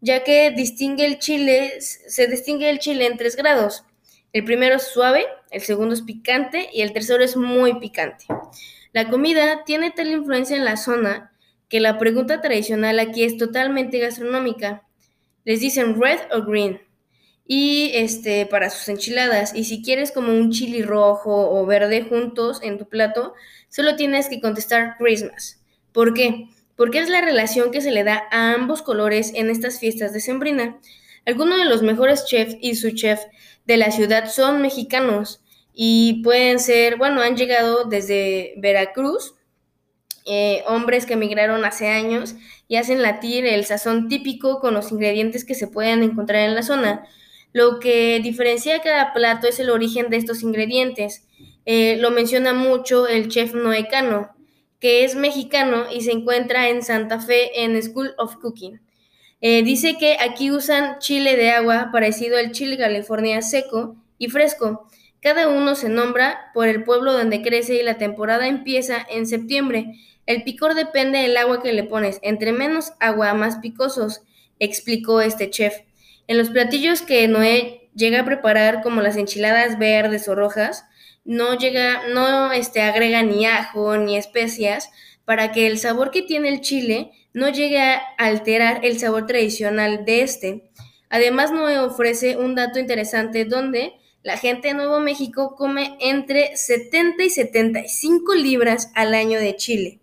ya 0.00 0.24
que 0.24 0.50
distingue 0.50 1.06
el 1.06 1.20
chile, 1.20 1.80
se 1.80 2.26
distingue 2.26 2.68
el 2.68 2.80
chile 2.80 3.06
en 3.06 3.16
tres 3.16 3.36
grados. 3.36 3.84
El 4.32 4.42
primero 4.42 4.74
es 4.74 4.88
suave, 4.88 5.24
el 5.52 5.60
segundo 5.60 5.94
es 5.94 6.02
picante 6.02 6.68
y 6.72 6.82
el 6.82 6.92
tercero 6.92 7.22
es 7.22 7.36
muy 7.36 7.78
picante. 7.78 8.24
La 8.92 9.08
comida 9.08 9.62
tiene 9.64 9.92
tal 9.92 10.10
influencia 10.10 10.56
en 10.56 10.64
la 10.64 10.76
zona 10.76 11.32
que 11.68 11.78
la 11.78 11.96
pregunta 11.96 12.40
tradicional 12.40 12.98
aquí 12.98 13.22
es 13.22 13.36
totalmente 13.36 14.00
gastronómica 14.00 14.82
les 15.44 15.60
dicen 15.60 16.00
red 16.00 16.18
o 16.32 16.42
green. 16.42 16.80
Y 17.52 17.90
este, 17.94 18.46
para 18.46 18.70
sus 18.70 18.88
enchiladas. 18.88 19.56
Y 19.56 19.64
si 19.64 19.82
quieres 19.82 20.12
como 20.12 20.32
un 20.32 20.52
chili 20.52 20.82
rojo 20.82 21.50
o 21.50 21.66
verde 21.66 22.02
juntos 22.08 22.60
en 22.62 22.78
tu 22.78 22.88
plato, 22.88 23.34
solo 23.68 23.96
tienes 23.96 24.28
que 24.28 24.40
contestar 24.40 24.94
Christmas. 24.98 25.60
¿Por 25.90 26.14
qué? 26.14 26.46
Porque 26.76 27.00
es 27.00 27.08
la 27.08 27.20
relación 27.20 27.72
que 27.72 27.80
se 27.80 27.90
le 27.90 28.04
da 28.04 28.22
a 28.30 28.54
ambos 28.54 28.82
colores 28.82 29.32
en 29.34 29.50
estas 29.50 29.80
fiestas 29.80 30.12
de 30.12 30.20
Sembrina. 30.20 30.78
Algunos 31.26 31.58
de 31.58 31.64
los 31.64 31.82
mejores 31.82 32.24
chefs 32.24 32.56
y 32.60 32.76
su 32.76 32.92
chef 32.92 33.18
de 33.66 33.78
la 33.78 33.90
ciudad 33.90 34.30
son 34.30 34.62
mexicanos 34.62 35.42
y 35.74 36.22
pueden 36.22 36.60
ser, 36.60 36.98
bueno, 36.98 37.20
han 37.20 37.36
llegado 37.36 37.82
desde 37.82 38.54
Veracruz, 38.58 39.34
eh, 40.24 40.62
hombres 40.68 41.04
que 41.04 41.14
emigraron 41.14 41.64
hace 41.64 41.88
años 41.88 42.36
y 42.68 42.76
hacen 42.76 43.02
latir 43.02 43.44
el 43.44 43.64
sazón 43.64 44.08
típico 44.08 44.60
con 44.60 44.72
los 44.72 44.92
ingredientes 44.92 45.44
que 45.44 45.56
se 45.56 45.66
pueden 45.66 46.04
encontrar 46.04 46.48
en 46.48 46.54
la 46.54 46.62
zona. 46.62 47.08
Lo 47.52 47.80
que 47.80 48.20
diferencia 48.22 48.80
cada 48.80 49.12
plato 49.12 49.48
es 49.48 49.58
el 49.58 49.70
origen 49.70 50.08
de 50.10 50.16
estos 50.16 50.42
ingredientes. 50.42 51.26
Eh, 51.66 51.96
lo 51.98 52.10
menciona 52.10 52.52
mucho 52.52 53.06
el 53.06 53.28
chef 53.28 53.54
Noecano, 53.54 54.30
que 54.78 55.04
es 55.04 55.14
mexicano 55.14 55.84
y 55.92 56.02
se 56.02 56.12
encuentra 56.12 56.68
en 56.68 56.82
Santa 56.82 57.20
Fe 57.20 57.64
en 57.64 57.80
School 57.82 58.14
of 58.18 58.36
Cooking. 58.36 58.80
Eh, 59.40 59.62
dice 59.62 59.96
que 59.98 60.16
aquí 60.20 60.50
usan 60.50 60.98
chile 60.98 61.36
de 61.36 61.50
agua 61.50 61.90
parecido 61.92 62.38
al 62.38 62.52
chile 62.52 62.76
California 62.76 63.40
seco 63.42 63.96
y 64.18 64.28
fresco. 64.28 64.88
Cada 65.20 65.48
uno 65.48 65.74
se 65.74 65.88
nombra 65.88 66.50
por 66.54 66.68
el 66.68 66.84
pueblo 66.84 67.12
donde 67.12 67.42
crece 67.42 67.74
y 67.74 67.82
la 67.82 67.98
temporada 67.98 68.46
empieza 68.46 69.06
en 69.10 69.26
septiembre. 69.26 69.94
El 70.26 70.44
picor 70.44 70.74
depende 70.74 71.18
del 71.18 71.36
agua 71.36 71.62
que 71.62 71.72
le 71.72 71.84
pones. 71.84 72.20
Entre 72.22 72.52
menos 72.52 72.92
agua, 73.00 73.34
más 73.34 73.58
picosos, 73.58 74.22
explicó 74.58 75.20
este 75.20 75.50
chef. 75.50 75.74
En 76.30 76.38
los 76.38 76.50
platillos 76.50 77.02
que 77.02 77.26
Noé 77.26 77.90
llega 77.92 78.20
a 78.20 78.24
preparar, 78.24 78.82
como 78.84 79.00
las 79.00 79.16
enchiladas 79.16 79.80
verdes 79.80 80.28
o 80.28 80.36
rojas, 80.36 80.84
no 81.24 81.58
llega, 81.58 82.06
no 82.14 82.52
este, 82.52 82.82
agrega 82.82 83.24
ni 83.24 83.46
ajo 83.46 83.96
ni 83.96 84.16
especias 84.16 84.92
para 85.24 85.50
que 85.50 85.66
el 85.66 85.76
sabor 85.76 86.12
que 86.12 86.22
tiene 86.22 86.48
el 86.48 86.60
chile 86.60 87.10
no 87.32 87.48
llegue 87.48 87.80
a 87.80 88.00
alterar 88.16 88.84
el 88.84 89.00
sabor 89.00 89.26
tradicional 89.26 90.04
de 90.04 90.22
este. 90.22 90.70
Además, 91.08 91.50
Noé 91.50 91.80
ofrece 91.80 92.36
un 92.36 92.54
dato 92.54 92.78
interesante 92.78 93.44
donde 93.44 93.94
la 94.22 94.36
gente 94.36 94.68
de 94.68 94.74
Nuevo 94.74 95.00
México 95.00 95.56
come 95.56 95.96
entre 95.98 96.56
70 96.56 97.24
y 97.24 97.30
75 97.30 98.36
libras 98.36 98.92
al 98.94 99.14
año 99.14 99.40
de 99.40 99.56
chile, 99.56 99.98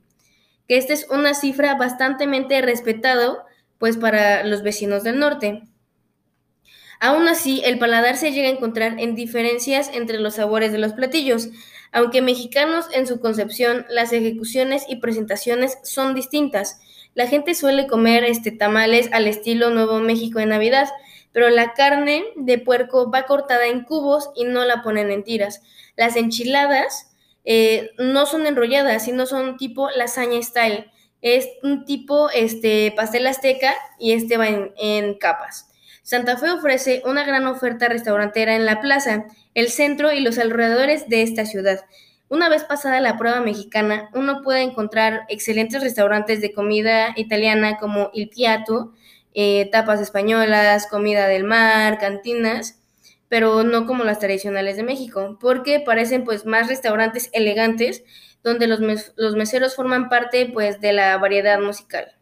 que 0.67 0.75
esta 0.75 0.91
es 0.91 1.07
una 1.09 1.33
cifra 1.33 1.75
bastante 1.75 2.25
respetada 2.61 3.45
pues 3.77 3.95
para 3.95 4.43
los 4.43 4.61
vecinos 4.61 5.05
del 5.05 5.19
norte. 5.19 5.63
Aún 6.99 7.27
así, 7.27 7.61
el 7.63 7.77
paladar 7.77 8.17
se 8.17 8.31
llega 8.31 8.47
a 8.47 8.51
encontrar 8.51 8.99
en 8.99 9.15
diferencias 9.15 9.91
entre 9.93 10.19
los 10.19 10.35
sabores 10.35 10.71
de 10.71 10.79
los 10.79 10.93
platillos. 10.93 11.49
Aunque 11.91 12.21
mexicanos 12.21 12.87
en 12.91 13.05
su 13.07 13.19
concepción, 13.19 13.85
las 13.89 14.13
ejecuciones 14.13 14.83
y 14.89 14.97
presentaciones 14.97 15.77
son 15.83 16.15
distintas. 16.15 16.79
La 17.13 17.27
gente 17.27 17.53
suele 17.53 17.87
comer 17.87 18.23
este, 18.23 18.51
tamales 18.51 19.09
al 19.13 19.27
estilo 19.27 19.69
Nuevo 19.69 19.99
México 19.99 20.39
en 20.39 20.49
Navidad, 20.49 20.89
pero 21.31 21.49
la 21.49 21.73
carne 21.73 22.23
de 22.35 22.57
puerco 22.57 23.11
va 23.11 23.23
cortada 23.23 23.67
en 23.67 23.83
cubos 23.83 24.31
y 24.35 24.45
no 24.45 24.65
la 24.65 24.81
ponen 24.81 25.11
en 25.11 25.23
tiras. 25.23 25.61
Las 25.95 26.15
enchiladas 26.15 27.11
eh, 27.45 27.91
no 27.99 28.25
son 28.25 28.47
enrolladas, 28.47 29.05
sino 29.05 29.25
son 29.27 29.57
tipo 29.57 29.89
lasaña 29.91 30.41
style. 30.41 30.91
Es 31.21 31.47
un 31.63 31.85
tipo 31.85 32.29
este, 32.31 32.91
pastel 32.95 33.27
azteca 33.27 33.73
y 33.99 34.13
este 34.13 34.37
va 34.37 34.47
en 34.47 35.13
capas. 35.15 35.67
Santa 36.07 36.37
Fe 36.37 36.49
ofrece 36.51 37.01
una 37.03 37.25
gran 37.25 37.47
oferta 37.47 37.89
restaurantera 37.89 38.55
en 38.55 38.65
la 38.65 38.79
plaza, 38.79 39.25
el 39.53 39.67
centro 39.67 40.13
y 40.13 40.21
los 40.21 40.37
alrededores 40.37 41.09
de 41.09 41.21
esta 41.21 41.45
ciudad. 41.45 41.81
Una 42.29 42.47
vez 42.47 42.63
pasada 42.63 43.01
la 43.01 43.17
prueba 43.17 43.41
mexicana, 43.41 44.09
uno 44.13 44.41
puede 44.41 44.61
encontrar 44.61 45.23
excelentes 45.27 45.83
restaurantes 45.83 46.39
de 46.39 46.53
comida 46.53 47.11
italiana 47.17 47.75
como 47.77 48.09
Il 48.13 48.29
Piatto, 48.29 48.93
eh, 49.33 49.67
tapas 49.69 49.99
españolas, 49.99 50.87
comida 50.87 51.27
del 51.27 51.43
mar, 51.43 51.97
cantinas, 51.97 52.79
pero 53.27 53.63
no 53.63 53.85
como 53.85 54.05
las 54.05 54.19
tradicionales 54.19 54.77
de 54.77 54.83
México, 54.83 55.37
porque 55.41 55.81
parecen 55.81 56.23
pues 56.23 56.45
más 56.45 56.69
restaurantes 56.69 57.29
elegantes 57.33 58.05
donde 58.43 58.67
los, 58.67 58.79
los 59.17 59.35
meseros 59.35 59.75
forman 59.75 60.07
parte 60.07 60.49
pues 60.53 60.79
de 60.79 60.93
la 60.93 61.17
variedad 61.17 61.59
musical. 61.59 62.16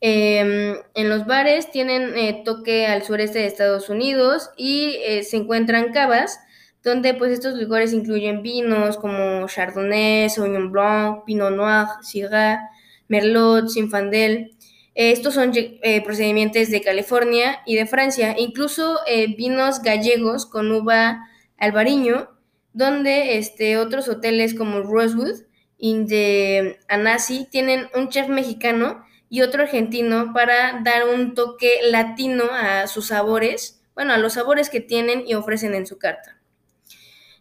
Em, 0.00 0.76
en 0.94 1.08
los 1.08 1.26
bares 1.26 1.70
tienen 1.70 2.16
eh, 2.16 2.42
toque 2.44 2.86
al 2.86 3.02
sureste 3.02 3.38
de 3.38 3.46
Estados 3.46 3.88
Unidos 3.88 4.50
y 4.56 4.96
eh, 5.02 5.22
se 5.22 5.38
encuentran 5.38 5.92
cavas, 5.92 6.38
donde 6.82 7.14
pues 7.14 7.32
estos 7.32 7.58
lugares 7.58 7.92
incluyen 7.92 8.42
vinos 8.42 8.98
como 8.98 9.46
Chardonnay, 9.48 10.28
Sauvignon 10.28 10.70
Blanc, 10.70 11.24
Pinot 11.24 11.50
Noir, 11.52 11.86
Syrah, 12.02 12.60
Merlot, 13.08 13.70
Zinfandel. 13.70 14.52
estos 14.94 15.34
son 15.34 15.52
eh, 15.54 16.02
procedimientos 16.04 16.68
de 16.70 16.82
California 16.82 17.60
y 17.66 17.76
de 17.76 17.86
Francia, 17.86 18.34
incluso 18.38 18.98
vinos 19.36 19.82
gallegos 19.82 20.46
con 20.46 20.70
uva 20.72 21.26
albariño, 21.58 22.30
donde 22.72 23.38
este, 23.38 23.78
otros 23.78 24.08
hoteles 24.08 24.54
como 24.54 24.80
Rosewood 24.80 25.42
y 25.78 26.04
de 26.04 26.78
Anasi 26.88 27.46
tienen 27.50 27.88
un 27.94 28.08
chef 28.10 28.28
mexicano 28.28 29.05
y 29.28 29.42
otro 29.42 29.62
argentino 29.62 30.32
para 30.32 30.80
dar 30.84 31.08
un 31.08 31.34
toque 31.34 31.80
latino 31.82 32.44
a 32.50 32.86
sus 32.86 33.08
sabores, 33.08 33.80
bueno, 33.94 34.12
a 34.12 34.18
los 34.18 34.34
sabores 34.34 34.70
que 34.70 34.80
tienen 34.80 35.24
y 35.26 35.34
ofrecen 35.34 35.74
en 35.74 35.86
su 35.86 35.98
carta. 35.98 36.36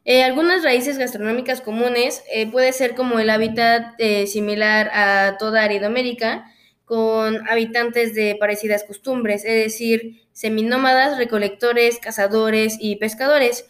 Eh, 0.07 0.23
algunas 0.23 0.63
raíces 0.63 0.99
gastronómicas 0.99 1.61
comunes 1.61 2.23
eh, 2.31 2.49
puede 2.49 2.73
ser 2.73 2.93
como 2.93 3.19
el 3.19 3.29
hábitat 3.31 3.95
eh, 3.97 4.27
similar 4.27 4.91
a 4.93 5.37
toda 5.39 5.63
Aridoamérica, 5.63 6.45
con 6.85 7.47
habitantes 7.49 8.13
de 8.13 8.37
parecidas 8.39 8.83
costumbres, 8.83 9.43
es 9.43 9.63
decir, 9.63 10.21
seminómadas, 10.31 11.17
recolectores, 11.17 11.97
cazadores 11.97 12.77
y 12.79 12.97
pescadores. 12.97 13.65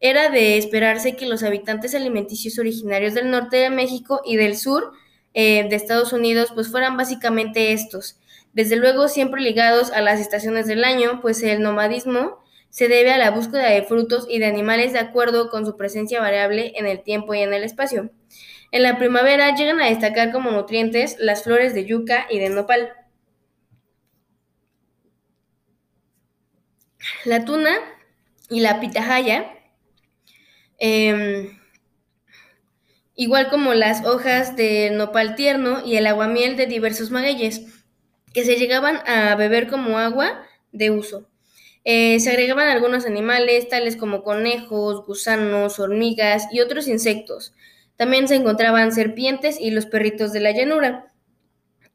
Era 0.00 0.28
de 0.28 0.58
esperarse 0.58 1.14
que 1.14 1.26
los 1.26 1.44
habitantes 1.44 1.94
alimenticios 1.94 2.58
originarios 2.58 3.14
del 3.14 3.30
norte 3.30 3.56
de 3.56 3.70
México 3.70 4.20
y 4.24 4.34
del 4.36 4.56
sur 4.56 4.92
eh, 5.38 5.68
de 5.68 5.76
Estados 5.76 6.14
Unidos, 6.14 6.50
pues 6.54 6.70
fueran 6.70 6.96
básicamente 6.96 7.74
estos. 7.74 8.18
Desde 8.54 8.76
luego 8.76 9.06
siempre 9.06 9.42
ligados 9.42 9.92
a 9.92 10.00
las 10.00 10.18
estaciones 10.18 10.66
del 10.66 10.82
año, 10.82 11.20
pues 11.20 11.42
el 11.42 11.60
nomadismo 11.60 12.42
se 12.70 12.88
debe 12.88 13.12
a 13.12 13.18
la 13.18 13.32
búsqueda 13.32 13.68
de 13.68 13.82
frutos 13.82 14.26
y 14.30 14.38
de 14.38 14.46
animales 14.46 14.94
de 14.94 14.98
acuerdo 14.98 15.50
con 15.50 15.66
su 15.66 15.76
presencia 15.76 16.22
variable 16.22 16.72
en 16.76 16.86
el 16.86 17.02
tiempo 17.02 17.34
y 17.34 17.40
en 17.40 17.52
el 17.52 17.64
espacio. 17.64 18.10
En 18.72 18.82
la 18.82 18.96
primavera 18.96 19.54
llegan 19.54 19.78
a 19.82 19.90
destacar 19.90 20.32
como 20.32 20.50
nutrientes 20.52 21.16
las 21.18 21.44
flores 21.44 21.74
de 21.74 21.84
yuca 21.84 22.26
y 22.30 22.38
de 22.38 22.48
nopal. 22.48 22.94
La 27.26 27.44
tuna 27.44 27.76
y 28.48 28.60
la 28.60 28.80
pitahaya 28.80 29.52
em, 30.78 31.58
igual 33.16 33.48
como 33.48 33.74
las 33.74 34.04
hojas 34.04 34.54
de 34.56 34.90
nopal 34.90 35.34
tierno 35.34 35.82
y 35.84 35.96
el 35.96 36.06
aguamiel 36.06 36.56
de 36.56 36.66
diversos 36.66 37.10
magueyes, 37.10 37.62
que 38.32 38.44
se 38.44 38.56
llegaban 38.56 39.00
a 39.06 39.34
beber 39.34 39.66
como 39.68 39.98
agua 39.98 40.42
de 40.70 40.90
uso. 40.90 41.26
Eh, 41.84 42.20
se 42.20 42.30
agregaban 42.30 42.68
algunos 42.68 43.06
animales, 43.06 43.68
tales 43.68 43.96
como 43.96 44.22
conejos, 44.22 45.06
gusanos, 45.06 45.78
hormigas 45.78 46.48
y 46.52 46.60
otros 46.60 46.88
insectos. 46.88 47.54
También 47.96 48.28
se 48.28 48.34
encontraban 48.34 48.92
serpientes 48.92 49.58
y 49.58 49.70
los 49.70 49.86
perritos 49.86 50.32
de 50.32 50.40
la 50.40 50.50
llanura. 50.50 51.12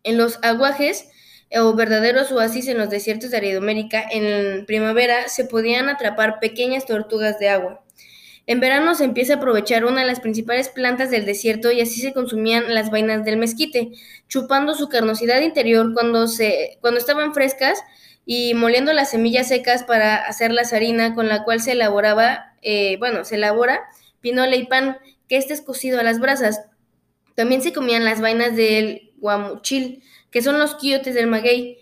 En 0.04 0.18
los 0.18 0.40
aguajes 0.42 1.10
o 1.54 1.76
verdaderos 1.76 2.32
oasis 2.32 2.68
en 2.70 2.78
los 2.78 2.90
desiertos 2.90 3.32
de 3.32 3.38
Aridomérica, 3.38 4.04
en 4.10 4.66
primavera 4.66 5.28
se 5.28 5.46
podían 5.46 5.90
atrapar 5.90 6.40
pequeñas 6.40 6.86
tortugas 6.86 7.38
de 7.38 7.50
agua. 7.50 7.84
En 8.52 8.60
verano 8.60 8.96
se 8.96 9.06
empieza 9.06 9.36
a 9.36 9.38
aprovechar 9.38 9.86
una 9.86 10.02
de 10.02 10.08
las 10.08 10.20
principales 10.20 10.68
plantas 10.68 11.10
del 11.10 11.26
desierto 11.26 11.72
y 11.72 11.80
así 11.80 12.02
se 12.02 12.12
consumían 12.12 12.76
las 12.76 12.92
vainas 12.92 13.24
del 13.24 13.38
mezquite, 13.38 13.92
chupando 14.28 14.74
su 14.74 14.90
carnosidad 14.90 15.40
interior 15.40 15.94
cuando, 15.94 16.28
se, 16.28 16.78
cuando 16.82 17.00
estaban 17.00 17.34
frescas 17.34 17.82
y 18.26 18.54
moliendo 18.54 18.92
las 18.92 19.10
semillas 19.10 19.48
secas 19.48 19.86
para 19.86 20.18
hacer 20.18 20.52
la 20.52 20.64
harina 20.70 21.16
con 21.16 21.30
la 21.30 21.46
cual 21.46 21.62
se 21.62 21.72
elaboraba, 21.72 22.54
eh, 22.62 22.98
bueno, 23.00 23.24
se 23.24 23.36
elabora 23.36 23.84
pinola 24.20 24.58
y 24.58 24.68
pan, 24.68 24.98
que 25.30 25.38
este 25.38 25.54
es 25.54 25.62
cocido 25.62 26.02
a 26.02 26.04
las 26.04 26.20
brasas. 26.20 26.62
También 27.36 27.62
se 27.62 27.72
comían 27.72 28.04
las 28.04 28.20
vainas 28.20 28.58
del 28.58 29.14
guamuchil, 29.20 30.04
que 30.30 30.42
son 30.42 30.60
los 30.60 30.76
quiotes 30.76 31.16
del 31.16 31.28
maguey. 31.28 31.78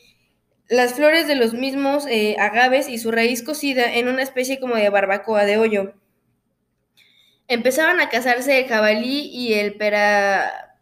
Las 0.68 0.94
flores 0.94 1.26
de 1.26 1.34
los 1.34 1.56
mismos 1.56 2.06
eh, 2.06 2.36
agaves 2.38 2.90
y 2.90 3.00
su 3.00 3.10
raíz 3.10 3.42
cocida 3.42 3.92
en 3.92 4.08
una 4.08 4.22
especie 4.22 4.60
como 4.60 4.76
de 4.76 4.88
barbacoa 4.92 5.46
de 5.46 5.58
hoyo. 5.58 5.96
Empezaban 7.50 8.00
a 8.00 8.10
cazarse 8.10 8.60
el 8.60 8.68
jabalí 8.68 9.22
y 9.34 9.56
el 9.56 9.74
pera... 9.74 10.78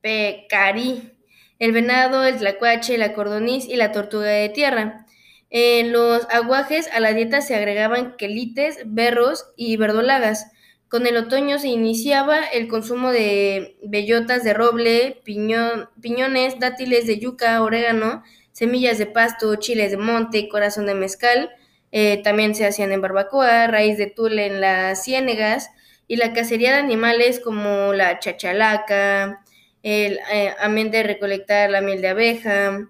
pecarí, 0.00 1.12
el 1.60 1.70
venado, 1.70 2.24
el 2.24 2.36
tlacuache, 2.38 2.98
la 2.98 3.12
cordoniz 3.12 3.68
y 3.68 3.76
la 3.76 3.92
tortuga 3.92 4.26
de 4.26 4.48
tierra. 4.48 5.06
En 5.50 5.92
los 5.92 6.26
aguajes 6.30 6.88
a 6.92 6.98
la 6.98 7.12
dieta 7.12 7.42
se 7.42 7.54
agregaban 7.54 8.16
quelites, 8.16 8.80
berros 8.86 9.52
y 9.56 9.76
verdolagas. 9.76 10.50
Con 10.88 11.06
el 11.06 11.16
otoño 11.16 11.60
se 11.60 11.68
iniciaba 11.68 12.44
el 12.44 12.66
consumo 12.66 13.12
de 13.12 13.76
bellotas 13.84 14.42
de 14.42 14.54
roble, 14.54 15.22
piñones, 15.22 16.58
dátiles 16.58 17.06
de 17.06 17.20
yuca, 17.20 17.62
orégano, 17.62 18.24
semillas 18.50 18.98
de 18.98 19.06
pasto, 19.06 19.54
chiles 19.54 19.92
de 19.92 19.96
monte, 19.96 20.48
corazón 20.48 20.86
de 20.86 20.96
mezcal, 20.96 21.50
eh, 21.92 22.22
también 22.24 22.54
se 22.54 22.66
hacían 22.66 22.90
en 22.90 23.02
barbacoa, 23.02 23.66
raíz 23.66 23.98
de 23.98 24.06
tule 24.06 24.46
en 24.46 24.62
las 24.62 25.04
ciénegas 25.04 25.70
y 26.08 26.16
la 26.16 26.32
cacería 26.32 26.72
de 26.72 26.78
animales 26.78 27.38
como 27.38 27.92
la 27.92 28.18
chachalaca, 28.18 29.44
el 29.82 30.18
eh, 30.32 30.54
amén 30.58 30.90
de 30.90 31.02
recolectar 31.02 31.70
la 31.70 31.82
miel 31.82 32.00
de 32.00 32.08
abeja. 32.08 32.88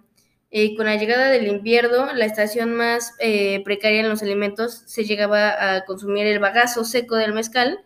Y 0.50 0.76
con 0.76 0.86
la 0.86 0.96
llegada 0.96 1.30
del 1.30 1.48
invierno, 1.48 2.12
la 2.14 2.26
estación 2.26 2.74
más 2.74 3.14
eh, 3.18 3.62
precaria 3.64 4.00
en 4.00 4.08
los 4.08 4.22
alimentos, 4.22 4.82
se 4.86 5.04
llegaba 5.04 5.76
a 5.76 5.84
consumir 5.84 6.26
el 6.26 6.38
bagazo 6.38 6.84
seco 6.84 7.16
del 7.16 7.32
mezcal, 7.32 7.80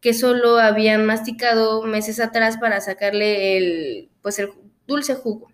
que 0.00 0.14
solo 0.14 0.58
habían 0.58 1.04
masticado 1.04 1.82
meses 1.82 2.18
atrás 2.18 2.56
para 2.56 2.80
sacarle 2.80 3.56
el, 3.56 4.10
pues 4.22 4.38
el 4.38 4.50
dulce 4.86 5.14
jugo. 5.14 5.52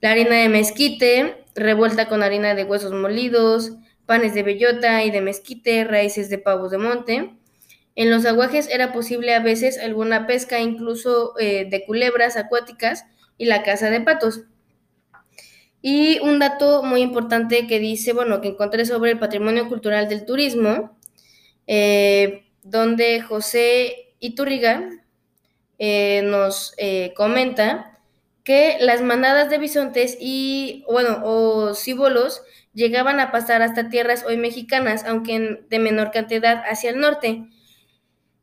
La 0.00 0.10
harina 0.10 0.36
de 0.36 0.48
mezquite, 0.48 1.44
revuelta 1.54 2.08
con 2.08 2.22
harina 2.22 2.54
de 2.54 2.64
huesos 2.64 2.92
molidos, 2.92 3.72
panes 4.06 4.34
de 4.34 4.42
bellota 4.42 5.04
y 5.04 5.10
de 5.10 5.20
mezquite, 5.20 5.84
raíces 5.84 6.28
de 6.28 6.38
pavos 6.38 6.70
de 6.70 6.78
monte. 6.78 7.34
En 7.94 8.10
los 8.10 8.24
aguajes 8.24 8.68
era 8.68 8.92
posible 8.92 9.34
a 9.34 9.40
veces 9.40 9.78
alguna 9.78 10.26
pesca, 10.26 10.60
incluso 10.60 11.38
eh, 11.38 11.66
de 11.68 11.84
culebras 11.84 12.36
acuáticas 12.36 13.04
y 13.36 13.44
la 13.44 13.62
caza 13.62 13.90
de 13.90 14.00
patos. 14.00 14.42
Y 15.82 16.20
un 16.20 16.38
dato 16.38 16.82
muy 16.82 17.02
importante 17.02 17.66
que 17.66 17.80
dice, 17.80 18.12
bueno, 18.12 18.40
que 18.40 18.48
encontré 18.48 18.86
sobre 18.86 19.10
el 19.10 19.18
patrimonio 19.18 19.68
cultural 19.68 20.08
del 20.08 20.24
turismo, 20.24 20.96
eh, 21.66 22.46
donde 22.62 23.20
José 23.20 24.14
Iturriga 24.20 24.88
eh, 25.78 26.22
nos 26.24 26.74
comenta 27.16 27.98
que 28.44 28.78
las 28.80 29.02
manadas 29.02 29.50
de 29.50 29.58
bisontes 29.58 30.16
y, 30.20 30.84
bueno, 30.88 31.20
o 31.24 31.74
cíbolos 31.74 32.42
llegaban 32.74 33.20
a 33.20 33.30
pasar 33.30 33.62
hasta 33.62 33.88
tierras 33.88 34.24
hoy 34.24 34.36
mexicanas, 34.36 35.04
aunque 35.04 35.64
de 35.68 35.78
menor 35.78 36.10
cantidad 36.10 36.62
hacia 36.68 36.90
el 36.90 37.00
norte. 37.00 37.44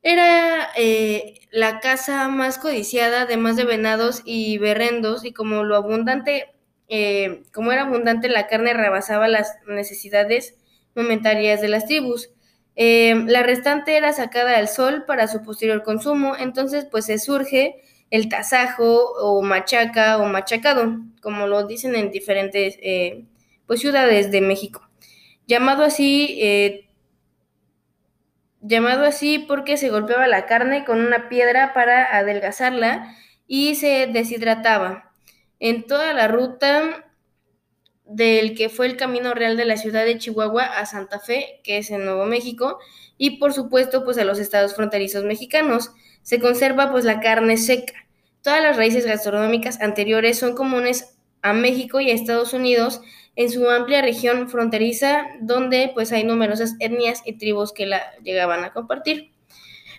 Era 0.02 0.70
eh, 0.78 1.42
la 1.52 1.80
caza 1.80 2.28
más 2.30 2.58
codiciada, 2.58 3.24
además 3.24 3.56
de 3.58 3.66
venados 3.66 4.22
y 4.26 4.58
berrendos, 4.58 5.26
y 5.26 5.34
como 5.34 5.64
lo 5.64 5.76
abundante, 5.76 6.54
eh, 6.88 7.44
como 7.54 7.72
era 7.72 7.84
abundante, 7.84 8.30
la 8.30 8.48
carne 8.48 8.74
rebasaba 8.74 9.28
las 9.28 9.58
necesidades 9.68 10.56
momentarias 10.96 11.62
de 11.62 11.68
las 11.68 11.86
tribus. 11.86 12.30
Eh, 12.76 13.24
la 13.28 13.44
restante 13.44 13.98
era 13.98 14.14
sacada 14.14 14.58
al 14.58 14.70
sol 14.70 15.04
para 15.06 15.28
su 15.28 15.44
posterior 15.44 15.84
consumo, 15.84 16.36
entonces 16.38 16.86
pues 16.90 17.06
se 17.06 17.20
surge 17.20 17.76
el 18.10 18.30
tasajo 18.30 19.12
o 19.22 19.42
machaca 19.42 20.18
o 20.18 20.26
machacado, 20.26 20.98
como 21.22 21.46
lo 21.48 21.68
dicen 21.68 21.96
en 21.96 22.10
diferentes 22.10 22.78
pues, 23.70 23.82
ciudades 23.82 24.32
de 24.32 24.42
México. 24.42 24.90
Llamado 25.46 25.84
así, 25.84 26.40
eh, 26.42 26.90
llamado 28.62 29.06
así 29.06 29.38
porque 29.38 29.78
se 29.78 29.92
golpeaba 29.92 30.26
la 30.26 30.48
carne 30.48 30.84
con 30.86 31.00
una 31.00 31.30
piedra 31.30 31.72
para 31.76 32.18
adelgazarla 32.18 33.16
y 33.46 33.76
se 33.76 34.08
deshidrataba. 34.08 35.14
En 35.60 35.86
toda 35.86 36.14
la 36.14 36.28
ruta 36.28 37.14
del 38.06 38.58
que 38.58 38.70
fue 38.70 38.88
el 38.88 38.98
camino 38.98 39.36
real 39.36 39.56
de 39.56 39.66
la 39.66 39.78
ciudad 39.78 40.04
de 40.04 40.18
Chihuahua 40.18 40.64
a 40.64 40.88
Santa 40.88 41.20
Fe, 41.20 41.62
que 41.64 41.78
es 41.78 41.92
en 41.92 42.06
Nuevo 42.06 42.26
México, 42.26 42.80
y 43.20 43.38
por 43.38 43.54
supuesto 43.54 44.04
pues 44.04 44.18
a 44.18 44.24
los 44.24 44.40
estados 44.40 44.74
fronterizos 44.74 45.26
mexicanos. 45.26 45.92
Se 46.24 46.40
conserva 46.40 46.92
pues 46.92 47.06
la 47.06 47.20
carne 47.20 47.56
seca. 47.56 47.94
Todas 48.42 48.64
las 48.64 48.78
raíces 48.78 49.06
gastronómicas 49.06 49.80
anteriores 49.80 50.40
son 50.40 50.56
comunes 50.56 51.20
a 51.44 51.54
México 51.54 52.00
y 52.00 52.10
a 52.10 52.16
Estados 52.16 52.54
Unidos 52.54 53.02
en 53.40 53.50
su 53.50 53.70
amplia 53.70 54.02
región 54.02 54.50
fronteriza, 54.50 55.26
donde 55.40 55.92
pues 55.94 56.12
hay 56.12 56.26
numerosas 56.26 56.76
etnias 56.80 57.22
y 57.24 57.38
tribus 57.38 57.72
que 57.72 57.86
la 57.86 58.02
llegaban 58.22 58.66
a 58.66 58.74
compartir. 58.74 59.32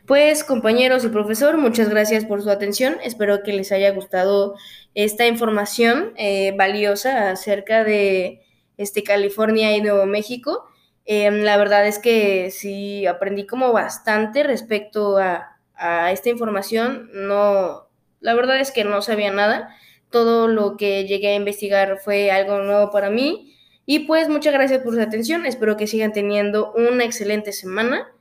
Pues 0.05 0.45
compañeros 0.45 1.07
y 1.07 1.09
profesor, 1.09 1.57
muchas 1.57 1.89
gracias 1.89 2.27
por 2.27 2.43
su 2.43 2.51
atención. 2.51 2.99
Espero 3.03 3.43
que 3.43 3.55
les 3.55 3.73
haya 3.73 3.93
gustado 3.93 4.57
esta 4.95 5.27
información 5.27 6.13
eh, 6.17 6.53
valiosa 6.55 7.31
acerca 7.31 7.83
de 7.83 8.43
este, 8.77 9.03
California 9.05 9.75
y 9.75 9.81
Nuevo 9.81 10.05
México. 10.05 10.67
Em, 11.07 11.41
la 11.41 11.57
verdad 11.57 11.87
es 11.87 11.99
que 11.99 12.51
sí 12.51 13.07
aprendí 13.07 13.47
como 13.47 13.73
bastante 13.73 14.43
respecto 14.43 15.17
a, 15.17 15.57
a 15.77 16.13
esta 16.13 16.29
información. 16.29 17.09
No, 17.15 17.89
la 18.21 18.35
verdad 18.35 18.61
es 18.61 18.71
que 18.71 18.85
no 18.85 19.01
sabía 19.01 19.33
nada 19.33 19.75
todo 20.11 20.49
lo 20.49 20.77
que 20.77 21.07
llegué 21.07 21.29
a 21.29 21.35
investigar 21.37 21.99
fue 21.99 22.31
algo 22.31 22.59
nuevo 22.59 22.91
para 22.91 23.11
mí. 23.11 23.57
Y 23.87 24.01
pues 24.01 24.29
muchas 24.29 24.53
gracias 24.53 24.83
por 24.83 24.95
su 24.95 25.01
atención. 25.01 25.47
Espero 25.47 25.77
que 25.77 25.87
sigan 25.87 26.13
teniendo 26.13 26.73
una 26.75 27.05
excelente 27.05 27.53
semana 27.53 28.13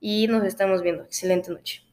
y 0.00 0.26
nos 0.28 0.44
estamos 0.44 0.82
viendo. 0.82 1.04
Excelente 1.04 1.50
noche. 1.50 1.83